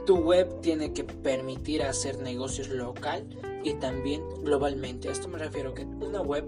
[0.05, 3.27] Tu web tiene que permitir hacer negocios local
[3.63, 5.09] y también globalmente.
[5.09, 6.45] A esto me refiero que una web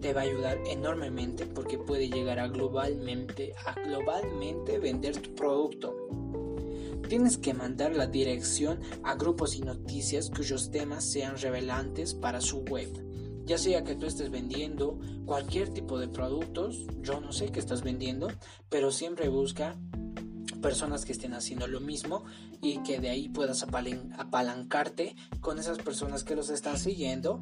[0.00, 5.94] te va a ayudar enormemente porque puede llegar a globalmente, a globalmente vender tu producto.
[7.08, 12.58] Tienes que mandar la dirección a grupos y noticias cuyos temas sean revelantes para su
[12.60, 12.90] web
[13.46, 17.82] ya sea que tú estés vendiendo cualquier tipo de productos, yo no sé qué estás
[17.82, 18.28] vendiendo,
[18.68, 19.76] pero siempre busca
[20.64, 22.24] personas que estén haciendo lo mismo
[22.62, 27.38] y que de ahí puedas apalancarte con esas personas que los están siguiendo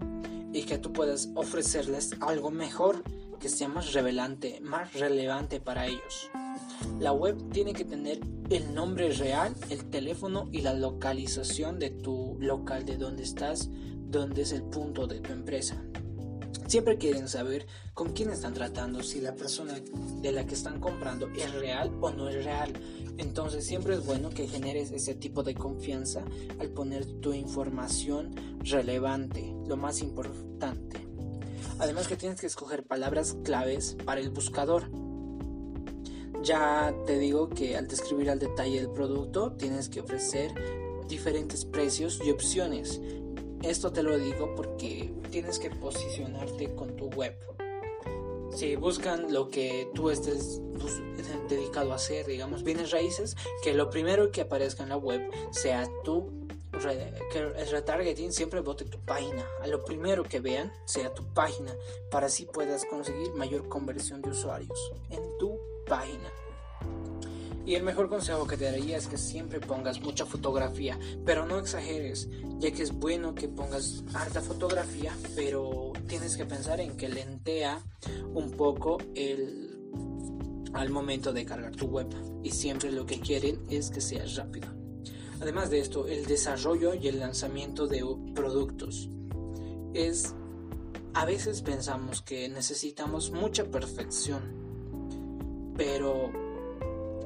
[0.52, 3.04] y que tú puedas ofrecerles algo mejor
[3.38, 6.32] que sea más revelante, más relevante para ellos.
[6.98, 8.18] La web tiene que tener
[8.50, 14.42] el nombre real, el teléfono y la localización de tu local, de donde estás, dónde
[14.42, 15.80] es el punto de tu empresa.
[16.66, 19.74] Siempre quieren saber con quién están tratando, si la persona
[20.22, 22.72] de la que están comprando es real o no es real.
[23.18, 26.24] Entonces siempre es bueno que generes ese tipo de confianza
[26.58, 31.06] al poner tu información relevante, lo más importante.
[31.78, 34.90] Además que tienes que escoger palabras claves para el buscador.
[36.42, 40.52] Ya te digo que al describir al detalle el producto tienes que ofrecer
[41.08, 43.00] diferentes precios y opciones.
[43.62, 47.34] Esto te lo digo porque tienes que posicionarte con tu web.
[48.54, 50.60] Si buscan lo que tú estés
[51.48, 55.88] dedicado a hacer, digamos, bienes raíces, que lo primero que aparezca en la web sea
[56.04, 56.30] tu
[57.30, 59.46] que el retargeting siempre vote tu página.
[59.62, 61.72] A lo primero que vean sea tu página
[62.10, 66.30] para así puedas conseguir mayor conversión de usuarios en tu página.
[67.64, 71.58] Y el mejor consejo que te daría es que siempre pongas mucha fotografía, pero no
[71.58, 77.08] exageres, ya que es bueno que pongas harta fotografía, pero tienes que pensar en que
[77.08, 77.80] lentea
[78.34, 79.78] un poco el
[80.72, 82.08] al momento de cargar tu web
[82.42, 84.68] y siempre lo que quieren es que sea rápido.
[85.40, 88.02] Además de esto, el desarrollo y el lanzamiento de
[88.34, 89.10] productos
[89.92, 90.34] es
[91.14, 94.42] a veces pensamos que necesitamos mucha perfección,
[95.76, 96.32] pero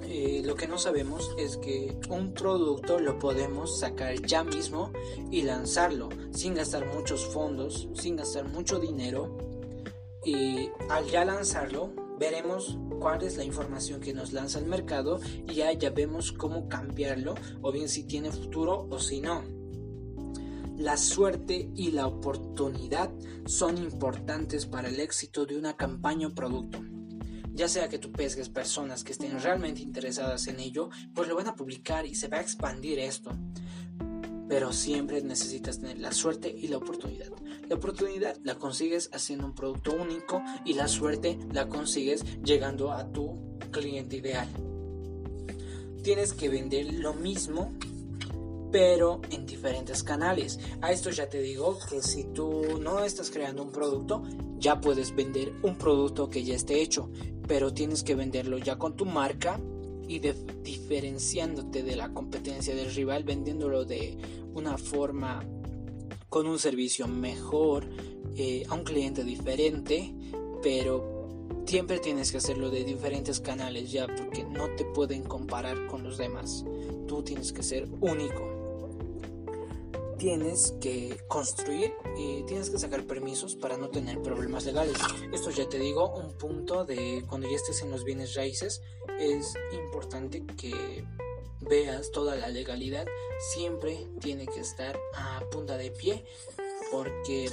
[0.08, 4.92] eh, lo que no sabemos es que un producto lo podemos sacar ya mismo
[5.30, 9.36] y lanzarlo sin gastar muchos fondos, sin gastar mucho dinero.
[10.24, 15.54] Y al ya lanzarlo, veremos cuál es la información que nos lanza el mercado y
[15.54, 19.44] ya, ya vemos cómo cambiarlo o bien si tiene futuro o si no.
[20.76, 23.10] La suerte y la oportunidad
[23.46, 26.78] son importantes para el éxito de una campaña o producto
[27.56, 31.48] ya sea que tú pesques personas que estén realmente interesadas en ello, pues lo van
[31.48, 33.32] a publicar y se va a expandir esto.
[34.46, 37.32] Pero siempre necesitas tener la suerte y la oportunidad.
[37.68, 43.10] La oportunidad la consigues haciendo un producto único y la suerte la consigues llegando a
[43.10, 44.48] tu cliente ideal.
[46.04, 47.72] Tienes que vender lo mismo
[48.70, 50.58] pero en diferentes canales.
[50.82, 54.22] A esto ya te digo que si tú no estás creando un producto,
[54.58, 57.10] ya puedes vender un producto que ya esté hecho,
[57.46, 59.60] pero tienes que venderlo ya con tu marca
[60.08, 64.16] y diferenciándote de la competencia del rival, vendiéndolo de
[64.54, 65.44] una forma
[66.28, 67.88] con un servicio mejor
[68.36, 70.14] eh, a un cliente diferente,
[70.62, 71.28] pero
[71.66, 76.18] siempre tienes que hacerlo de diferentes canales ya porque no te pueden comparar con los
[76.18, 76.64] demás.
[77.08, 78.55] Tú tienes que ser único
[80.18, 84.96] tienes que construir y tienes que sacar permisos para no tener problemas legales.
[85.32, 88.82] Esto ya te digo, un punto de cuando ya estés en los bienes raíces,
[89.18, 91.04] es importante que
[91.60, 93.06] veas toda la legalidad,
[93.54, 96.24] siempre tiene que estar a punta de pie,
[96.92, 97.50] porque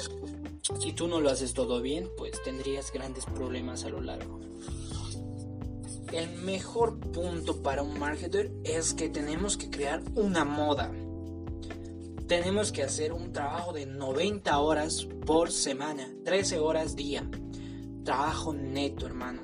[0.79, 4.39] si tú no lo haces todo bien, pues tendrías grandes problemas a lo largo.
[6.11, 10.91] El mejor punto para un marketer es que tenemos que crear una moda
[12.27, 17.29] tenemos que hacer un trabajo de 90 horas por semana, 13 horas día.
[18.03, 19.41] Trabajo neto, hermano.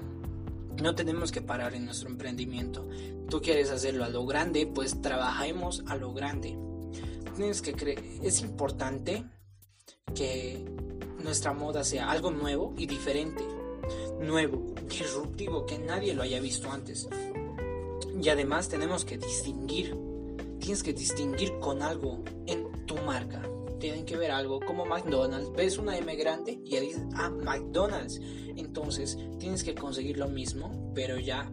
[0.81, 2.87] No tenemos que parar en nuestro emprendimiento.
[3.29, 6.57] Tú quieres hacerlo a lo grande, pues trabajemos a lo grande.
[7.35, 9.25] Tienes que creer, es importante
[10.15, 10.65] que
[11.23, 13.43] nuestra moda sea algo nuevo y diferente.
[14.21, 17.07] Nuevo, disruptivo, que nadie lo haya visto antes.
[18.21, 19.95] Y además tenemos que distinguir
[20.59, 23.41] tienes que distinguir con algo en tu marca.
[23.79, 25.51] Tienen que ver algo como McDonald's.
[25.53, 28.19] Ves una M grande y ya dices, ah, McDonald's.
[28.55, 31.49] Entonces tienes que conseguir lo mismo, pero ya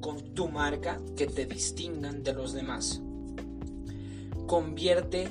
[0.00, 3.00] con tu marca que te distingan de los demás.
[4.46, 5.28] Convierte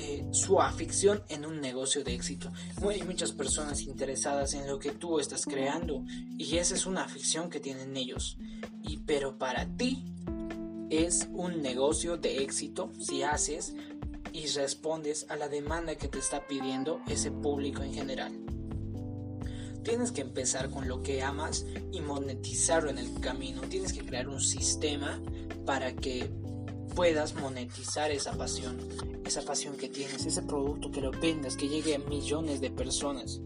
[0.00, 2.52] eh, su afición en un negocio de éxito.
[2.88, 6.04] Hay muchas personas interesadas en lo que tú estás creando
[6.36, 8.38] y esa es una afición que tienen ellos.
[8.82, 10.04] Y pero para ti
[10.90, 13.74] es un negocio de éxito si haces
[14.32, 18.32] y respondes a la demanda que te está pidiendo ese público en general.
[19.82, 23.62] Tienes que empezar con lo que amas y monetizarlo en el camino.
[23.62, 25.20] Tienes que crear un sistema
[25.64, 26.30] para que
[26.94, 28.76] puedas monetizar esa pasión,
[29.24, 33.40] esa pasión que tienes, ese producto que lo vendas, que llegue a millones de personas.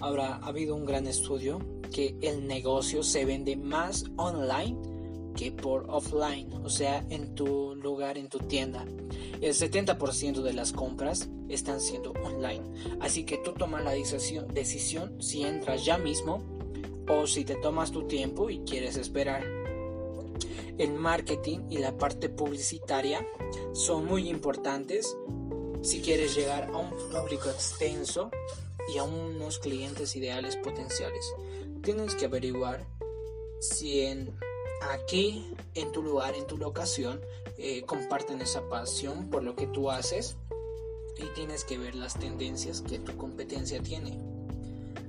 [0.00, 1.58] Ahora, ha habido un gran estudio
[1.92, 4.95] que el negocio se vende más online
[5.62, 8.84] por offline, o sea, en tu lugar, en tu tienda.
[9.40, 12.62] El 70% de las compras están siendo online.
[13.00, 16.42] Así que tú tomas la decisión si entras ya mismo
[17.08, 19.44] o si te tomas tu tiempo y quieres esperar.
[20.78, 23.26] El marketing y la parte publicitaria
[23.72, 25.16] son muy importantes
[25.82, 28.30] si quieres llegar a un público extenso
[28.92, 31.32] y a unos clientes ideales potenciales.
[31.82, 32.86] Tienes que averiguar
[33.60, 34.34] si en
[34.92, 37.20] aquí, en tu lugar, en tu locación,
[37.58, 40.36] eh, comparten esa pasión por lo que tú haces
[41.18, 44.18] y tienes que ver las tendencias que tu competencia tiene.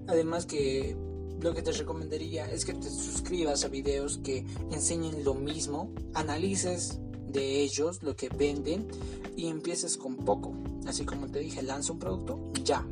[0.07, 0.95] Además que
[1.41, 6.99] lo que te recomendaría es que te suscribas a videos que enseñen lo mismo, analices
[7.27, 8.87] de ellos lo que venden
[9.35, 10.53] y empieces con poco.
[10.87, 12.87] Así como te dije, lanza un producto ya.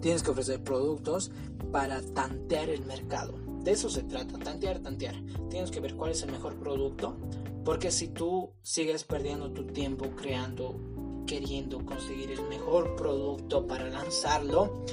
[0.00, 1.30] Tienes que ofrecer productos
[1.72, 3.45] para tantear el mercado.
[3.66, 5.16] De eso se trata, tantear, tantear.
[5.50, 7.16] Tienes que ver cuál es el mejor producto,
[7.64, 10.78] porque si tú sigues perdiendo tu tiempo creando,
[11.26, 14.84] queriendo conseguir el mejor producto para lanzarlo,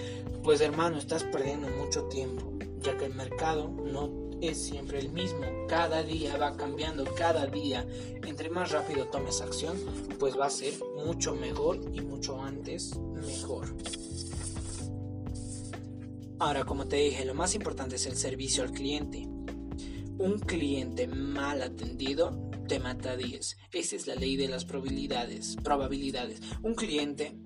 [0.41, 4.09] pues hermano, estás perdiendo mucho tiempo, ya que el mercado no
[4.41, 7.85] es siempre el mismo, cada día va cambiando, cada día,
[8.25, 9.77] entre más rápido tomes acción,
[10.17, 10.73] pues va a ser
[11.05, 13.67] mucho mejor y mucho antes mejor.
[16.43, 19.29] Ahora, como te dije, lo más importante es el servicio al cliente.
[20.17, 23.57] Un cliente mal atendido te mata 10.
[23.71, 25.55] Esa es la ley de las probabilidades.
[25.63, 26.41] Probabilidades.
[26.61, 27.37] Un cliente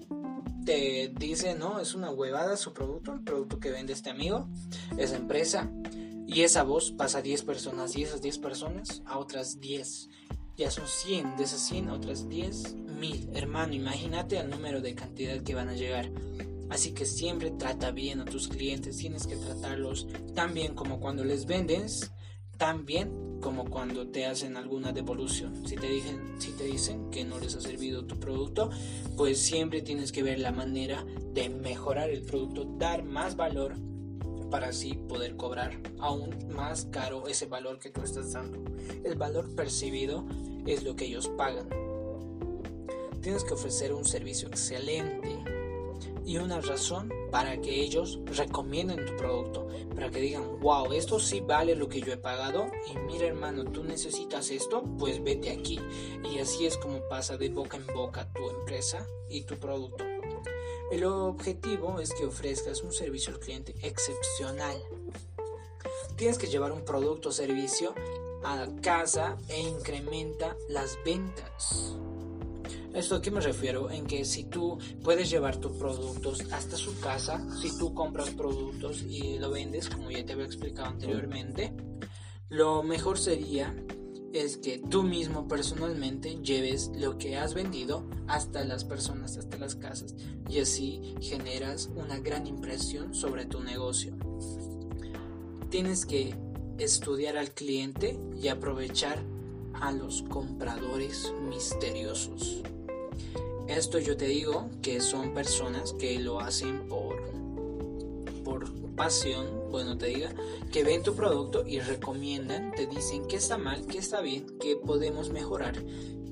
[0.66, 4.50] te dice, no, es una huevada su producto, el producto que vende este amigo,
[4.98, 5.72] esa empresa,
[6.26, 10.10] y esa voz pasa a 10 personas y esas 10 personas a otras 10.
[10.58, 13.30] Ya son 100, de esas 100 a otras 10 mil.
[13.36, 16.10] Hermano, imagínate el número de cantidad que van a llegar.
[16.70, 21.24] Así que siempre trata bien a tus clientes, tienes que tratarlos tan bien como cuando
[21.24, 22.12] les vendes,
[22.58, 25.66] tan bien como cuando te hacen alguna devolución.
[25.66, 28.70] Si te, dicen, si te dicen que no les ha servido tu producto,
[29.16, 33.76] pues siempre tienes que ver la manera de mejorar el producto, dar más valor
[34.50, 38.60] para así poder cobrar aún más caro ese valor que tú estás dando.
[39.04, 40.26] El valor percibido
[40.66, 41.70] es lo que ellos pagan.
[43.22, 45.57] Tienes que ofrecer un servicio excelente
[46.26, 51.42] y una razón para que ellos recomienden tu producto, para que digan, wow, esto sí
[51.42, 55.80] vale lo que yo he pagado y mira hermano, tú necesitas esto, pues vete aquí.
[56.24, 60.04] Y así es como pasa de boca en boca tu empresa y tu producto.
[60.92, 64.82] El objetivo es que ofrezcas un servicio al cliente excepcional.
[66.16, 67.94] Tienes que llevar un producto o servicio
[68.44, 71.98] a casa e incrementa las ventas.
[72.98, 73.92] ¿Esto a qué me refiero?
[73.92, 79.04] En que si tú puedes llevar tus productos hasta su casa, si tú compras productos
[79.04, 81.72] y lo vendes, como ya te había explicado anteriormente,
[82.50, 83.76] lo mejor sería
[84.34, 89.76] es que tú mismo personalmente lleves lo que has vendido hasta las personas, hasta las
[89.76, 90.16] casas
[90.50, 94.16] y así generas una gran impresión sobre tu negocio.
[95.70, 96.34] Tienes que
[96.80, 99.24] estudiar al cliente y aprovechar
[99.74, 102.64] a los compradores misteriosos.
[103.68, 107.16] Esto yo te digo que son personas que lo hacen por,
[108.44, 110.34] por pasión, bueno te diga,
[110.72, 114.78] que ven tu producto y recomiendan, te dicen que está mal, que está bien, que
[114.78, 115.76] podemos mejorar,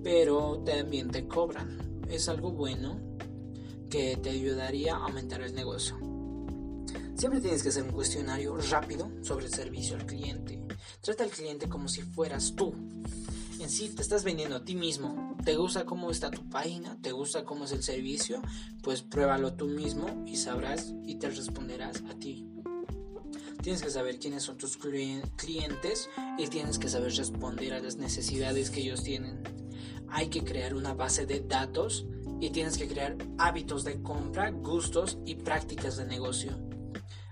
[0.04, 2.04] pero también te cobran.
[2.10, 3.00] Es algo bueno
[3.90, 5.98] que te ayudaría a aumentar el negocio.
[7.16, 10.62] Siempre tienes que hacer un cuestionario rápido sobre el servicio al cliente.
[11.02, 12.74] Trata al cliente como si fueras tú
[13.60, 15.38] en sí te estás vendiendo a ti mismo.
[15.44, 16.98] ¿Te gusta cómo está tu página?
[17.02, 18.42] ¿Te gusta cómo es el servicio?
[18.82, 22.48] Pues pruébalo tú mismo y sabrás y te responderás a ti.
[23.62, 28.70] Tienes que saber quiénes son tus clientes y tienes que saber responder a las necesidades
[28.70, 29.42] que ellos tienen.
[30.10, 32.06] Hay que crear una base de datos
[32.40, 36.60] y tienes que crear hábitos de compra, gustos y prácticas de negocio.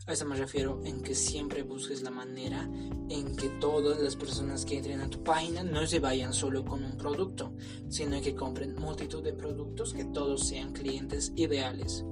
[0.05, 2.69] A eso me refiero en que siempre busques la manera
[3.09, 6.83] en que todas las personas que entren a tu página no se vayan solo con
[6.83, 7.53] un producto,
[7.87, 12.03] sino que compren multitud de productos que todos sean clientes ideales.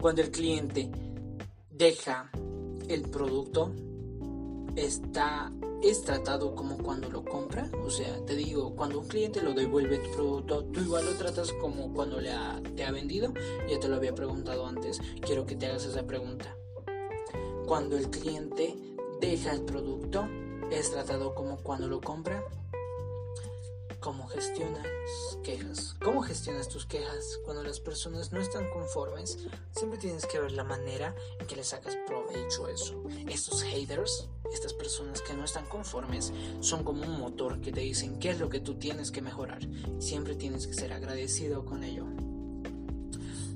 [0.00, 0.90] Cuando el cliente
[1.70, 2.30] deja
[2.88, 3.74] el producto,
[4.74, 5.52] está
[5.82, 7.70] es tratado como cuando lo compra.
[7.84, 11.52] O sea, te digo, cuando un cliente lo devuelve tu producto, tú igual lo tratas
[11.54, 12.32] como cuando le
[12.76, 13.32] te ha vendido.
[13.68, 15.00] Ya te lo había preguntado antes.
[15.20, 16.54] Quiero que te hagas esa pregunta.
[17.70, 18.76] Cuando el cliente
[19.20, 20.28] deja el producto,
[20.72, 22.44] es tratado como cuando lo compra.
[24.00, 24.88] ¿Cómo gestionas
[25.44, 25.94] quejas?
[26.02, 29.38] ¿Cómo gestionas tus quejas cuando las personas no están conformes?
[29.70, 33.04] Siempre tienes que ver la manera en que le sacas provecho a eso.
[33.28, 38.18] Estos haters, estas personas que no están conformes, son como un motor que te dicen
[38.18, 39.60] qué es lo que tú tienes que mejorar.
[40.00, 42.08] Siempre tienes que ser agradecido con ello.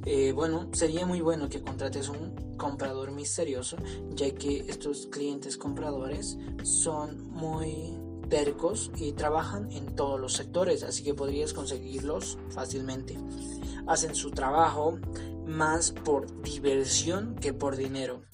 [0.06, 3.76] Eh, bueno, sería muy bueno que contrates un comprador misterioso,
[4.10, 7.96] ya que estos clientes compradores son muy
[8.28, 13.18] tercos y trabajan en todos los sectores, así que podrías conseguirlos fácilmente.
[13.86, 14.98] Hacen su trabajo
[15.46, 18.24] más por diversión que por dinero.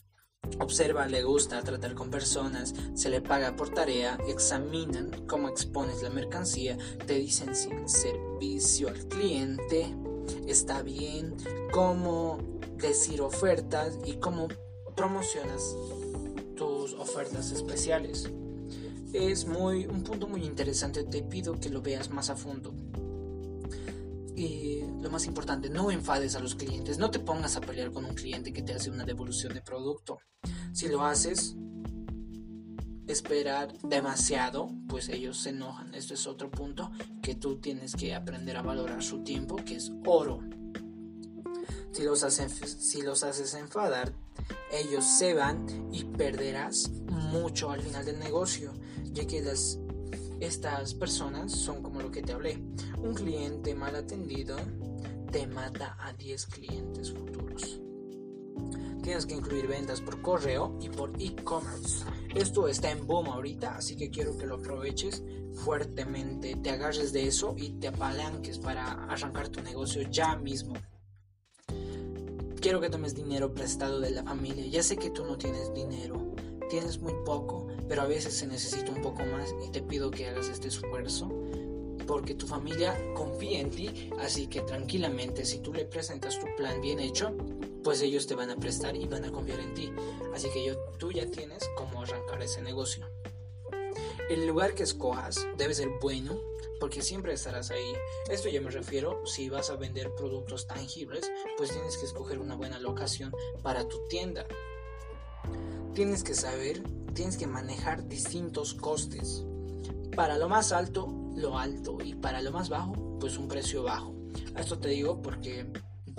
[0.58, 6.10] Observa, le gusta tratar con personas, se le paga por tarea, examinan cómo expones la
[6.10, 9.94] mercancía, te dicen servicio al cliente
[10.46, 11.36] está bien,
[11.72, 12.38] cómo
[12.76, 14.48] decir ofertas y cómo
[14.94, 15.76] promocionas
[16.56, 18.30] tus ofertas especiales
[19.12, 21.04] es muy un punto muy interesante.
[21.04, 22.74] Te pido que lo veas más a fondo.
[24.36, 26.98] Y lo más importante, no enfades a los clientes.
[26.98, 30.18] No te pongas a pelear con un cliente que te hace una devolución de producto.
[30.72, 31.56] Si lo haces,
[33.10, 35.94] esperar demasiado, pues ellos se enojan.
[35.94, 36.90] Esto es otro punto
[37.22, 40.40] que tú tienes que aprender a valorar su tiempo, que es oro.
[41.92, 44.12] Si los, haces, si los haces enfadar,
[44.72, 48.72] ellos se van y perderás mucho al final del negocio
[49.12, 49.78] ya que las,
[50.40, 52.58] estas personas son como lo que te hablé.
[52.98, 54.56] Un cliente mal atendido
[55.30, 57.80] te mata a 10 clientes futuros.
[59.02, 62.04] Tienes que incluir ventas por correo y por e-commerce.
[62.34, 65.22] Esto está en boom ahorita, así que quiero que lo aproveches
[65.54, 70.74] fuertemente, te agarres de eso y te apalanques para arrancar tu negocio ya mismo.
[72.60, 74.66] Quiero que tomes dinero prestado de la familia.
[74.66, 76.34] Ya sé que tú no tienes dinero,
[76.68, 80.28] tienes muy poco, pero a veces se necesita un poco más y te pido que
[80.28, 81.30] hagas este esfuerzo
[82.06, 86.80] porque tu familia confía en ti, así que tranquilamente si tú le presentas tu plan
[86.80, 87.32] bien hecho,
[87.82, 89.92] pues ellos te van a prestar y van a confiar en ti.
[90.34, 93.08] Así que yo, tú ya tienes cómo arrancar ese negocio.
[94.28, 96.38] El lugar que escojas debe ser bueno
[96.78, 97.92] porque siempre estarás ahí.
[98.30, 102.54] Esto ya me refiero, si vas a vender productos tangibles, pues tienes que escoger una
[102.54, 104.46] buena locación para tu tienda
[105.94, 106.82] tienes que saber,
[107.14, 109.44] tienes que manejar distintos costes.
[110.14, 114.14] Para lo más alto, lo alto y para lo más bajo, pues un precio bajo.
[114.56, 115.70] Esto te digo porque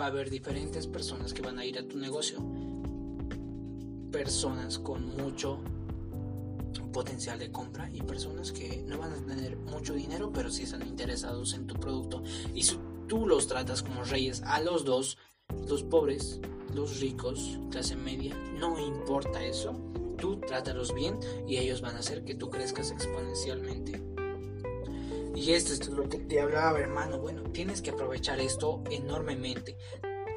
[0.01, 2.39] va a haber diferentes personas que van a ir a tu negocio.
[4.11, 5.59] Personas con mucho
[6.91, 10.87] potencial de compra y personas que no van a tener mucho dinero pero sí están
[10.87, 12.23] interesados en tu producto.
[12.55, 15.19] Y si tú los tratas como reyes a los dos,
[15.67, 16.39] los pobres
[16.73, 19.75] los ricos, clase media, no importa eso.
[20.17, 24.10] Tú trátalos bien y ellos van a hacer que tú crezcas exponencialmente.
[25.41, 27.17] Y esto es lo que te hablaba, hermano.
[27.17, 29.75] Bueno, tienes que aprovechar esto enormemente.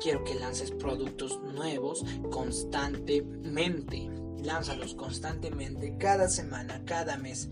[0.00, 4.08] Quiero que lances productos nuevos constantemente.
[4.42, 7.50] Lánzalos constantemente, cada semana, cada mes.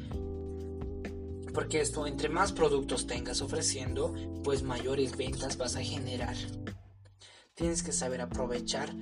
[1.52, 6.36] Porque esto, entre más productos tengas ofreciendo, pues mayores ventas vas a generar.
[7.54, 8.94] Tienes que saber aprovechar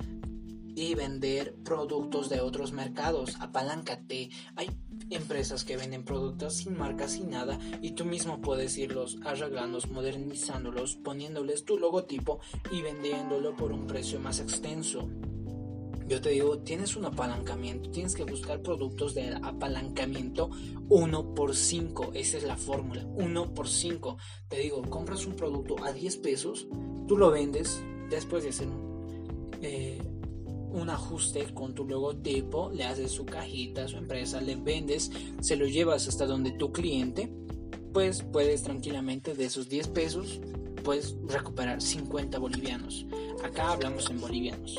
[0.74, 3.36] y vender productos de otros mercados.
[3.40, 4.30] Apaláncate.
[4.56, 4.70] Hay
[5.10, 10.96] empresas que venden productos sin marcas, sin nada, y tú mismo puedes irlos arreglando, modernizándolos,
[10.96, 12.40] poniéndoles tu logotipo
[12.70, 15.08] y vendiéndolo por un precio más extenso.
[16.10, 20.50] Yo te digo, tienes un apalancamiento, tienes que buscar productos de apalancamiento
[20.88, 22.10] 1 por 5.
[22.14, 24.16] Esa es la fórmula, 1 por 5.
[24.48, 26.66] Te digo, compras un producto a 10 pesos,
[27.06, 28.66] tú lo vendes, después de hacer
[29.62, 30.02] eh,
[30.72, 35.10] un ajuste con tu logotipo, le haces su cajita a su empresa, le vendes,
[35.40, 37.32] se lo llevas hasta donde tu cliente,
[37.92, 40.40] pues puedes tranquilamente de esos 10 pesos,
[40.84, 43.06] puedes recuperar 50 bolivianos.
[43.44, 44.76] Acá hablamos en bolivianos.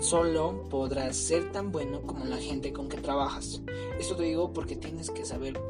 [0.00, 3.62] Solo podrás ser tan bueno como la gente con que trabajas.
[4.00, 5.60] Esto te digo porque tienes que saber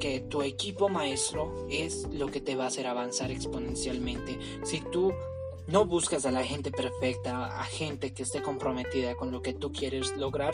[0.00, 4.38] que tu equipo maestro es lo que te va a hacer avanzar exponencialmente.
[4.64, 5.12] Si tú
[5.70, 9.72] no buscas a la gente perfecta, a gente que esté comprometida con lo que tú
[9.72, 10.52] quieres lograr,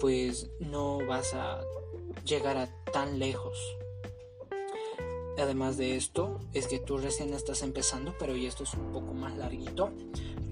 [0.00, 1.60] pues no vas a
[2.24, 3.56] llegar a tan lejos.
[5.38, 9.14] Además de esto, es que tú recién estás empezando, pero y esto es un poco
[9.14, 9.90] más larguito.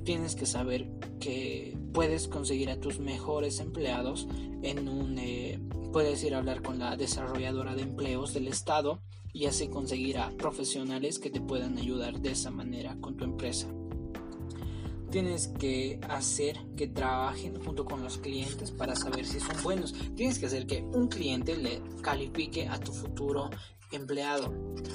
[0.05, 0.89] Tienes que saber
[1.20, 4.28] que puedes conseguir a tus mejores empleados
[4.62, 5.18] en un...
[5.18, 5.61] Eh,
[5.93, 9.01] puedes ir a hablar con la desarrolladora de empleos del Estado
[9.33, 13.68] y así conseguir a profesionales que te puedan ayudar de esa manera con tu empresa.
[15.11, 19.95] Tienes que hacer que trabajen junto con los clientes para saber si son buenos.
[20.14, 23.51] Tienes que hacer que un cliente le califique a tu futuro
[23.91, 24.53] empleado,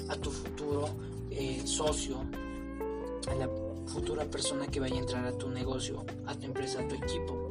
[0.08, 0.88] a tu futuro
[1.30, 2.18] eh, socio,
[3.28, 3.48] a la
[3.86, 7.47] futura persona que vaya a entrar a tu negocio, a tu empresa, a tu equipo.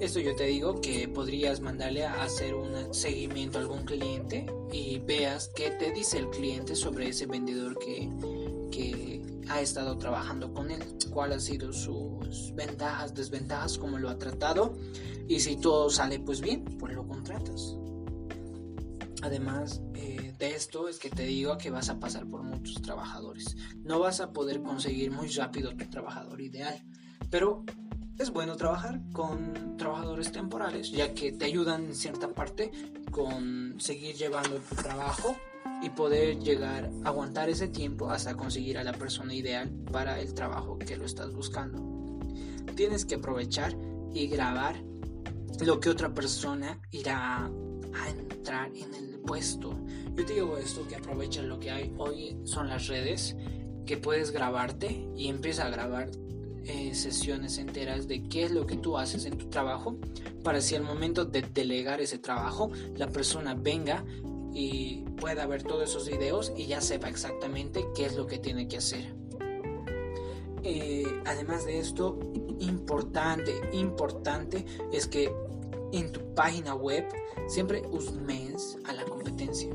[0.00, 5.00] Esto yo te digo que podrías mandarle a hacer un seguimiento a algún cliente y
[5.00, 8.08] veas qué te dice el cliente sobre ese vendedor que,
[8.70, 14.16] que ha estado trabajando con él, cuáles han sido sus ventajas, desventajas, cómo lo ha
[14.18, 14.76] tratado
[15.26, 17.76] y si todo sale pues bien, pues lo contratas.
[19.22, 23.56] Además, eh, de esto es que te digo que vas a pasar por muchos trabajadores.
[23.78, 26.80] No vas a poder conseguir muy rápido tu trabajador ideal,
[27.30, 27.64] pero
[28.18, 32.70] es bueno trabajar con trabajadores temporales, ya que te ayudan en cierta parte
[33.10, 35.36] con seguir llevando tu trabajo
[35.82, 40.34] y poder llegar a aguantar ese tiempo hasta conseguir a la persona ideal para el
[40.34, 42.18] trabajo que lo estás buscando.
[42.74, 43.76] Tienes que aprovechar
[44.12, 44.76] y grabar
[45.60, 49.74] lo que otra persona irá a entrar en el puesto
[50.18, 53.36] yo te digo esto, que aprovecha lo que hay hoy son las redes,
[53.86, 56.10] que puedes grabarte y empieza a grabar
[56.64, 59.96] eh, sesiones enteras de qué es lo que tú haces en tu trabajo
[60.42, 64.04] para si al momento de delegar ese trabajo la persona venga
[64.52, 68.68] y pueda ver todos esos videos y ya sepa exactamente qué es lo que tiene
[68.68, 69.14] que hacer.
[70.62, 72.18] Eh, además de esto,
[72.58, 75.32] importante, importante es que
[75.92, 77.06] en tu página web
[77.46, 77.82] siempre
[78.26, 79.70] mes a la competencia.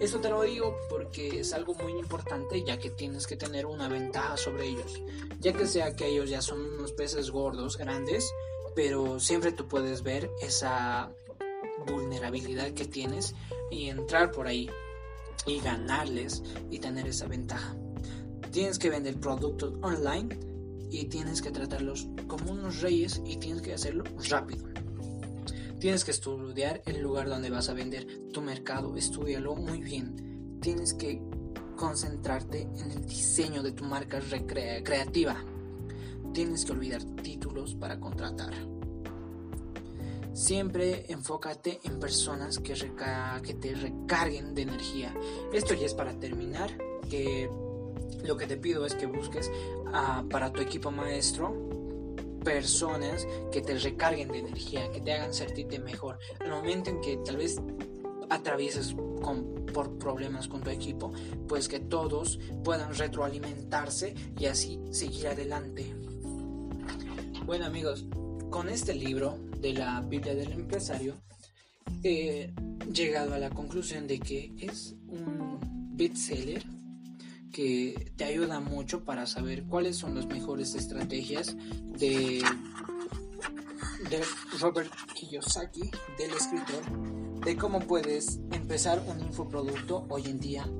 [0.00, 3.88] Esto te lo digo porque es algo muy importante ya que tienes que tener una
[3.88, 5.02] ventaja sobre ellos,
[5.40, 8.32] ya que sea que ellos ya son unos peces gordos, grandes,
[8.76, 11.12] pero siempre tú puedes ver esa
[11.84, 13.34] vulnerabilidad que tienes
[13.72, 14.70] y entrar por ahí
[15.46, 17.74] y ganarles y tener esa ventaja.
[18.52, 20.38] Tienes que vender productos online
[20.90, 24.64] y tienes que tratarlos como unos reyes y tienes que hacerlo rápido.
[25.78, 30.58] Tienes que estudiar el lugar donde vas a vender tu mercado, estudialo muy bien.
[30.60, 31.22] Tienes que
[31.76, 35.36] concentrarte en el diseño de tu marca creativa.
[36.34, 38.52] Tienes que olvidar títulos para contratar.
[40.32, 45.14] Siempre enfócate en personas que, te recarguen de energía.
[45.52, 46.76] Esto ya es para terminar,
[47.08, 47.48] que
[48.24, 49.48] lo que te pido es que busques
[49.92, 51.67] ah, para tu equipo maestro
[52.48, 56.18] personas que te recarguen de energía, que te hagan sentirte mejor.
[56.40, 57.60] Al momento en que tal vez
[58.30, 61.12] atravieses con, por problemas con tu equipo,
[61.46, 65.94] pues que todos puedan retroalimentarse y así seguir adelante.
[67.44, 68.06] Bueno amigos,
[68.48, 71.16] con este libro de la Biblia del Empresario,
[72.02, 72.50] he
[72.90, 75.58] llegado a la conclusión de que es un
[75.98, 76.64] bestseller
[77.58, 81.56] que te ayuda mucho para saber cuáles son las mejores estrategias
[81.98, 82.40] de,
[84.60, 90.70] Robert Kiyosaki, del escritor, de cómo puedes empezar un infoproducto hoy en día,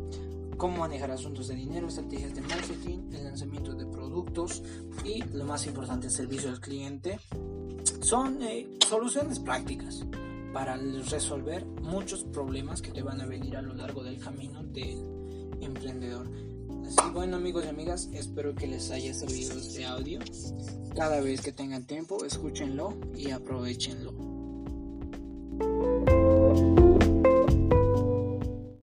[0.57, 4.63] cómo manejar asuntos de dinero, estrategias de marketing, el lanzamiento de productos
[5.05, 7.19] y lo más importante, el servicio al cliente.
[8.03, 10.07] Son eh, soluciones prácticas
[10.53, 15.59] para resolver muchos problemas que te van a venir a lo largo del camino del
[15.61, 16.48] emprendedor.
[16.89, 20.21] Así bueno amigos y amigas, espero que les haya servido este audio.
[20.97, 24.15] Cada vez que tengan tiempo, escúchenlo y aprovechenlo.